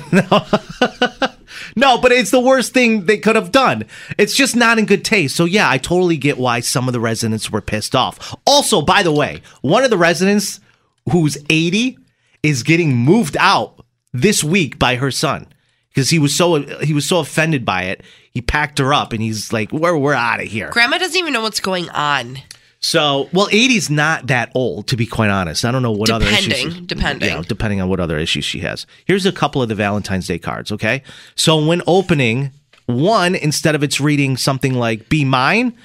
no. 1.75 1.97
but 1.97 2.11
it's 2.11 2.31
the 2.31 2.39
worst 2.39 2.73
thing 2.73 3.05
they 3.05 3.17
could 3.17 3.35
have 3.35 3.51
done. 3.51 3.85
It's 4.17 4.35
just 4.35 4.55
not 4.55 4.79
in 4.79 4.85
good 4.85 5.05
taste. 5.05 5.35
So, 5.35 5.45
yeah, 5.45 5.69
I 5.69 5.77
totally 5.77 6.17
get 6.17 6.37
why 6.37 6.59
some 6.59 6.87
of 6.87 6.93
the 6.93 6.99
residents 6.99 7.51
were 7.51 7.61
pissed 7.61 7.95
off. 7.95 8.35
Also, 8.45 8.81
by 8.81 9.03
the 9.03 9.13
way, 9.13 9.41
one 9.61 9.83
of 9.83 9.89
the 9.89 9.97
residents 9.97 10.59
who's 11.11 11.37
80 11.49 11.97
is 12.43 12.63
getting 12.63 12.95
moved 12.95 13.37
out 13.39 13.85
this 14.13 14.43
week 14.43 14.79
by 14.79 14.95
her 14.95 15.11
son 15.11 15.47
because 15.89 16.09
he 16.09 16.19
was 16.19 16.35
so 16.35 16.61
he 16.81 16.93
was 16.93 17.05
so 17.05 17.19
offended 17.19 17.65
by 17.65 17.83
it. 17.83 18.01
He 18.31 18.41
packed 18.41 18.79
her 18.79 18.93
up 18.93 19.11
and 19.11 19.21
he's 19.21 19.51
like, 19.51 19.71
"We're 19.71 19.97
we're 19.97 20.13
out 20.13 20.39
of 20.39 20.47
here." 20.47 20.69
Grandma 20.69 20.97
doesn't 20.97 21.17
even 21.17 21.33
know 21.33 21.41
what's 21.41 21.59
going 21.59 21.89
on. 21.89 22.37
So, 22.81 23.27
well, 23.33 23.47
80's 23.49 23.89
not 23.89 24.27
that 24.27 24.51
old, 24.55 24.87
to 24.87 24.95
be 24.95 25.05
quite 25.05 25.29
honest. 25.29 25.65
I 25.65 25.71
don't 25.71 25.81
know 25.81 25.91
what 25.91 26.09
other 26.09 26.25
issues. 26.25 26.45
Depending, 26.47 26.73
she- 26.73 26.85
depending. 26.85 27.29
Yeah, 27.29 27.41
depending 27.45 27.81
on 27.81 27.89
what 27.89 27.99
other 27.99 28.17
issues 28.17 28.45
she 28.45 28.59
has. 28.59 28.85
Here's 29.05 29.25
a 29.25 29.31
couple 29.33 29.61
of 29.61 29.67
the 29.67 29.75
Valentine's 29.75 30.27
Day 30.27 30.39
cards, 30.39 30.71
okay? 30.71 31.03
So, 31.35 31.65
when 31.65 31.81
opening 31.87 32.51
one, 32.85 33.35
instead 33.35 33.75
of 33.75 33.83
it's 33.83 33.99
reading 33.99 34.37
something 34.37 34.73
like 34.73 35.09
"Be 35.09 35.25
Mine," 35.25 35.75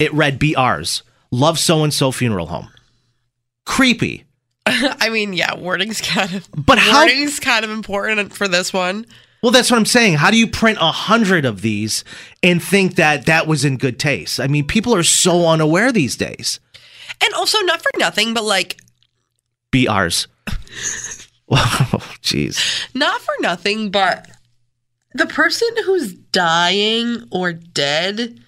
it 0.00 0.12
read 0.12 0.38
"Be 0.40 0.56
Ours." 0.56 1.02
Love 1.30 1.58
so 1.58 1.84
and 1.84 1.94
so 1.94 2.10
funeral 2.10 2.46
home. 2.46 2.68
Creepy. 3.64 4.24
I 4.66 5.08
mean, 5.10 5.32
yeah, 5.32 5.56
wording's 5.56 6.00
kind 6.00 6.34
of 6.34 6.48
But 6.56 6.78
how- 6.78 7.04
wording's 7.04 7.38
kind 7.40 7.64
of 7.64 7.70
important 7.70 8.32
for 8.34 8.48
this 8.48 8.72
one. 8.72 9.06
Well, 9.42 9.52
that's 9.52 9.70
what 9.70 9.78
I'm 9.78 9.86
saying. 9.86 10.14
How 10.14 10.30
do 10.30 10.36
you 10.36 10.46
print 10.46 10.78
a 10.80 10.92
hundred 10.92 11.44
of 11.46 11.62
these 11.62 12.04
and 12.42 12.62
think 12.62 12.96
that 12.96 13.26
that 13.26 13.46
was 13.46 13.64
in 13.64 13.78
good 13.78 13.98
taste? 13.98 14.38
I 14.38 14.46
mean, 14.46 14.66
people 14.66 14.94
are 14.94 15.02
so 15.02 15.46
unaware 15.48 15.92
these 15.92 16.16
days. 16.16 16.60
And 17.22 17.32
also, 17.34 17.58
not 17.62 17.82
for 17.82 17.90
nothing, 17.98 18.34
but 18.34 18.44
like, 18.44 18.78
Be 19.70 19.88
ours. 19.88 20.26
Wow, 21.48 21.58
jeez. 22.22 22.86
not 22.94 23.20
for 23.20 23.34
nothing, 23.40 23.90
but 23.90 24.28
the 25.14 25.26
person 25.26 25.68
who's 25.84 26.14
dying 26.14 27.24
or 27.32 27.52
dead 27.52 28.38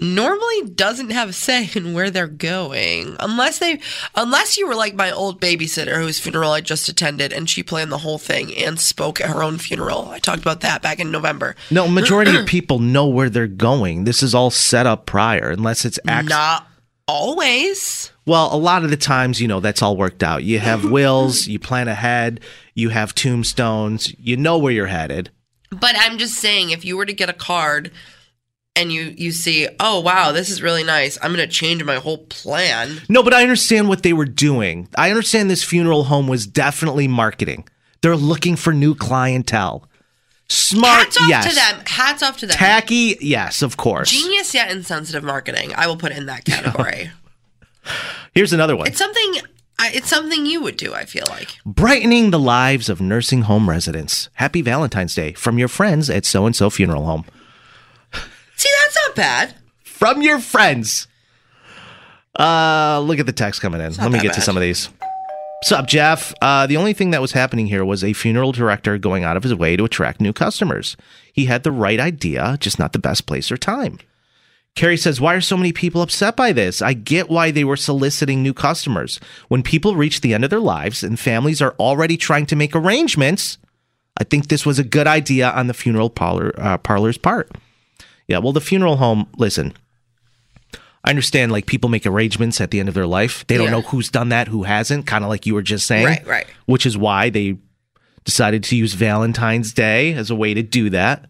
normally 0.00 0.62
doesn't 0.70 1.10
have 1.10 1.28
a 1.28 1.32
say 1.32 1.68
in 1.74 1.92
where 1.92 2.10
they're 2.10 2.26
going 2.26 3.16
unless 3.20 3.58
they 3.58 3.80
unless 4.14 4.56
you 4.56 4.66
were 4.66 4.74
like 4.74 4.94
my 4.94 5.10
old 5.10 5.40
babysitter 5.40 5.96
whose 5.96 6.18
funeral 6.18 6.52
I 6.52 6.60
just 6.60 6.88
attended 6.88 7.32
and 7.32 7.48
she 7.48 7.62
planned 7.62 7.92
the 7.92 7.98
whole 7.98 8.18
thing 8.18 8.54
and 8.56 8.78
spoke 8.78 9.20
at 9.20 9.28
her 9.30 9.42
own 9.42 9.58
funeral. 9.58 10.08
I 10.08 10.18
talked 10.18 10.42
about 10.42 10.60
that 10.60 10.82
back 10.82 11.00
in 11.00 11.10
November. 11.10 11.56
No, 11.70 11.88
majority 11.88 12.36
of 12.36 12.46
people 12.46 12.78
know 12.78 13.06
where 13.06 13.30
they're 13.30 13.46
going. 13.46 14.04
This 14.04 14.22
is 14.22 14.34
all 14.34 14.50
set 14.50 14.86
up 14.86 15.06
prior, 15.06 15.50
unless 15.50 15.84
it's 15.84 15.98
act- 16.06 16.28
Not 16.28 16.66
always. 17.06 18.12
Well, 18.26 18.54
a 18.54 18.58
lot 18.58 18.84
of 18.84 18.90
the 18.90 18.96
times, 18.96 19.40
you 19.40 19.48
know, 19.48 19.60
that's 19.60 19.82
all 19.82 19.96
worked 19.96 20.22
out. 20.22 20.44
You 20.44 20.58
have 20.58 20.88
wills, 20.90 21.46
you 21.48 21.58
plan 21.58 21.88
ahead, 21.88 22.40
you 22.74 22.90
have 22.90 23.14
tombstones, 23.14 24.14
you 24.18 24.36
know 24.36 24.58
where 24.58 24.72
you're 24.72 24.86
headed. 24.86 25.30
But 25.70 25.96
I'm 25.98 26.18
just 26.18 26.34
saying, 26.34 26.70
if 26.70 26.84
you 26.84 26.96
were 26.96 27.06
to 27.06 27.12
get 27.12 27.28
a 27.28 27.34
card 27.34 27.90
and 28.78 28.92
you 28.92 29.14
you 29.16 29.32
see, 29.32 29.68
oh 29.80 30.00
wow, 30.00 30.32
this 30.32 30.48
is 30.48 30.62
really 30.62 30.84
nice, 30.84 31.18
I'm 31.20 31.34
going 31.34 31.46
to 31.46 31.52
change 31.52 31.82
my 31.84 31.96
whole 31.96 32.18
plan. 32.18 33.00
No, 33.08 33.22
but 33.22 33.34
I 33.34 33.42
understand 33.42 33.88
what 33.88 34.02
they 34.02 34.12
were 34.12 34.24
doing. 34.24 34.88
I 34.96 35.10
understand 35.10 35.50
this 35.50 35.64
funeral 35.64 36.04
home 36.04 36.28
was 36.28 36.46
definitely 36.46 37.08
marketing. 37.08 37.68
They're 38.00 38.16
looking 38.16 38.56
for 38.56 38.72
new 38.72 38.94
clientele. 38.94 39.88
Smart, 40.48 40.98
Hats 40.98 41.20
off 41.20 41.28
yes. 41.28 41.48
to 41.48 41.54
them. 41.54 41.82
Hats 41.86 42.22
off 42.22 42.38
to 42.38 42.46
them. 42.46 42.56
Tacky, 42.56 43.18
yes, 43.20 43.60
of 43.60 43.76
course. 43.76 44.10
Genius 44.10 44.54
yet 44.54 44.70
insensitive 44.70 45.22
marketing. 45.22 45.72
I 45.74 45.86
will 45.86 45.96
put 45.96 46.12
it 46.12 46.18
in 46.18 46.26
that 46.26 46.44
category. 46.44 47.10
Here's 48.34 48.52
another 48.52 48.76
one. 48.76 48.86
it's 48.86 48.98
something. 48.98 49.42
It's 49.80 50.08
something 50.08 50.46
you 50.46 50.62
would 50.62 50.76
do. 50.76 50.94
I 50.94 51.04
feel 51.04 51.24
like. 51.28 51.56
Brightening 51.66 52.30
the 52.30 52.38
lives 52.38 52.88
of 52.88 53.00
nursing 53.00 53.42
home 53.42 53.68
residents. 53.68 54.30
Happy 54.34 54.62
Valentine's 54.62 55.14
Day 55.14 55.32
from 55.34 55.58
your 55.58 55.68
friends 55.68 56.08
at 56.08 56.24
so 56.24 56.46
and 56.46 56.56
so 56.56 56.70
funeral 56.70 57.04
home. 57.04 57.24
See, 58.58 58.68
that's 58.84 58.98
not 59.06 59.14
bad. 59.16 59.54
from 59.84 60.20
your 60.20 60.40
friends. 60.40 61.06
Uh, 62.38 63.00
look 63.04 63.18
at 63.18 63.26
the 63.26 63.32
text 63.32 63.60
coming 63.60 63.80
in. 63.80 63.94
Let 63.94 64.12
me 64.12 64.20
get 64.20 64.34
to 64.34 64.40
some 64.40 64.56
of 64.56 64.60
these. 64.60 64.86
What's 65.60 65.72
up, 65.72 65.86
Jeff? 65.86 66.32
Uh, 66.40 66.66
the 66.66 66.76
only 66.76 66.92
thing 66.92 67.10
that 67.10 67.20
was 67.20 67.32
happening 67.32 67.66
here 67.66 67.84
was 67.84 68.04
a 68.04 68.12
funeral 68.12 68.52
director 68.52 68.96
going 68.98 69.24
out 69.24 69.36
of 69.36 69.42
his 69.42 69.54
way 69.54 69.76
to 69.76 69.84
attract 69.84 70.20
new 70.20 70.32
customers. 70.32 70.96
He 71.32 71.46
had 71.46 71.64
the 71.64 71.72
right 71.72 71.98
idea, 71.98 72.56
just 72.60 72.78
not 72.78 72.92
the 72.92 72.98
best 73.00 73.26
place 73.26 73.50
or 73.50 73.56
time. 73.56 73.98
Carrie 74.76 74.96
says, 74.96 75.20
Why 75.20 75.34
are 75.34 75.40
so 75.40 75.56
many 75.56 75.72
people 75.72 76.02
upset 76.02 76.36
by 76.36 76.52
this? 76.52 76.80
I 76.80 76.92
get 76.92 77.28
why 77.28 77.50
they 77.50 77.64
were 77.64 77.76
soliciting 77.76 78.42
new 78.42 78.54
customers. 78.54 79.18
When 79.48 79.64
people 79.64 79.96
reach 79.96 80.20
the 80.20 80.32
end 80.34 80.44
of 80.44 80.50
their 80.50 80.60
lives 80.60 81.02
and 81.02 81.18
families 81.18 81.60
are 81.60 81.74
already 81.80 82.16
trying 82.16 82.46
to 82.46 82.56
make 82.56 82.76
arrangements, 82.76 83.58
I 84.16 84.22
think 84.24 84.46
this 84.46 84.64
was 84.64 84.78
a 84.78 84.84
good 84.84 85.08
idea 85.08 85.50
on 85.50 85.66
the 85.66 85.74
funeral 85.74 86.10
parlor, 86.10 86.52
uh, 86.56 86.78
parlor's 86.78 87.18
part. 87.18 87.50
Yeah, 88.28 88.38
well, 88.38 88.52
the 88.52 88.60
funeral 88.60 88.96
home, 88.96 89.26
listen, 89.38 89.72
I 91.04 91.10
understand 91.10 91.50
like 91.50 91.66
people 91.66 91.88
make 91.88 92.06
arrangements 92.06 92.60
at 92.60 92.70
the 92.70 92.78
end 92.80 92.88
of 92.88 92.94
their 92.94 93.06
life. 93.06 93.46
They 93.46 93.56
don't 93.56 93.66
Yeah. 93.66 93.72
know 93.72 93.80
who's 93.82 94.10
done 94.10 94.28
that, 94.28 94.48
who 94.48 94.64
hasn't, 94.64 95.06
kind 95.06 95.24
of 95.24 95.30
like 95.30 95.46
you 95.46 95.54
were 95.54 95.62
just 95.62 95.86
saying. 95.86 96.04
Right, 96.06 96.26
right. 96.26 96.46
Which 96.66 96.84
is 96.84 96.96
why 96.98 97.30
they 97.30 97.56
decided 98.24 98.62
to 98.64 98.76
use 98.76 98.92
Valentine's 98.94 99.72
Day 99.72 100.12
as 100.12 100.28
a 100.30 100.34
way 100.34 100.52
to 100.52 100.62
do 100.62 100.90
that. 100.90 101.24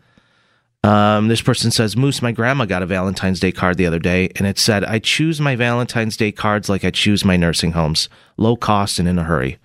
Um, 0.85 1.29
this 1.29 1.41
person 1.43 1.71
says, 1.71 1.97
Moose, 1.97 2.23
my 2.23 2.33
grandma 2.33 2.65
got 2.65 2.83
a 2.83 2.87
Valentine's 2.87 3.41
Day 3.41 3.53
card 3.53 3.77
the 3.77 3.87
other 3.87 3.99
day, 3.99 4.31
and 4.37 4.47
it 4.47 4.59
said, 4.59 4.85
I 4.85 4.99
choose 4.99 5.41
my 5.41 5.55
Valentine's 5.55 6.17
Day 6.17 6.33
cards 6.33 6.69
like 6.69 6.85
I 6.85 6.91
choose 6.91 7.25
my 7.25 7.37
nursing 7.37 7.73
homes 7.73 8.09
low 8.37 8.57
cost 8.57 8.99
and 8.99 9.07
in 9.09 9.19
a 9.19 9.25
hurry. 9.25 9.59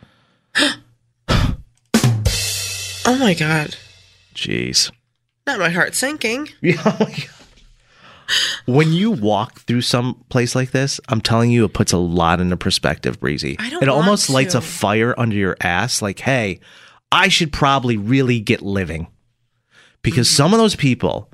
Oh 3.06 3.18
my 3.20 3.34
god. 3.34 3.76
Jeez. 4.34 4.90
Not 5.46 5.60
my 5.60 5.70
heart 5.70 5.96
sinking. 5.96 6.50
Oh 6.86 7.08
when 8.66 8.94
you 8.94 9.12
walk 9.12 9.60
through 9.62 9.82
some 9.82 10.24
place 10.30 10.56
like 10.56 10.72
this, 10.72 11.00
I'm 11.10 11.22
telling 11.22 11.52
you, 11.52 11.66
it 11.66 11.74
puts 11.74 11.92
a 11.92 11.98
lot 11.98 12.40
into 12.40 12.58
perspective, 12.58 13.20
Breezy. 13.20 13.58
I 13.60 13.70
don't 13.70 13.84
it 13.84 13.90
almost 13.90 14.30
lights 14.30 14.56
a 14.56 14.62
fire 14.62 15.14
under 15.18 15.36
your 15.36 15.58
ass. 15.62 16.02
Like, 16.02 16.20
hey, 16.20 16.60
I 17.12 17.28
should 17.28 17.52
probably 17.52 17.98
really 17.98 18.40
get 18.40 18.62
living 18.62 19.08
because 20.02 20.28
mm-hmm. 20.28 20.36
some 20.36 20.54
of 20.54 20.60
those 20.60 20.76
people, 20.76 21.30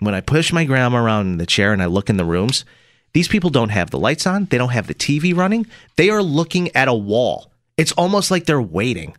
when 0.00 0.14
I 0.14 0.20
push 0.20 0.52
my 0.52 0.64
grandma 0.64 0.98
around 0.98 1.26
in 1.28 1.38
the 1.38 1.46
chair 1.46 1.72
and 1.72 1.82
I 1.82 1.86
look 1.86 2.10
in 2.10 2.16
the 2.16 2.24
rooms, 2.24 2.64
these 3.12 3.28
people 3.28 3.50
don't 3.50 3.70
have 3.70 3.90
the 3.90 3.98
lights 3.98 4.26
on, 4.26 4.46
they 4.46 4.58
don't 4.58 4.70
have 4.70 4.88
the 4.88 4.94
TV 4.94 5.34
running, 5.36 5.66
they 5.96 6.10
are 6.10 6.22
looking 6.22 6.74
at 6.74 6.88
a 6.88 6.94
wall. 6.94 7.52
It's 7.76 7.92
almost 7.92 8.30
like 8.30 8.44
they're 8.44 8.60
waiting. 8.60 9.16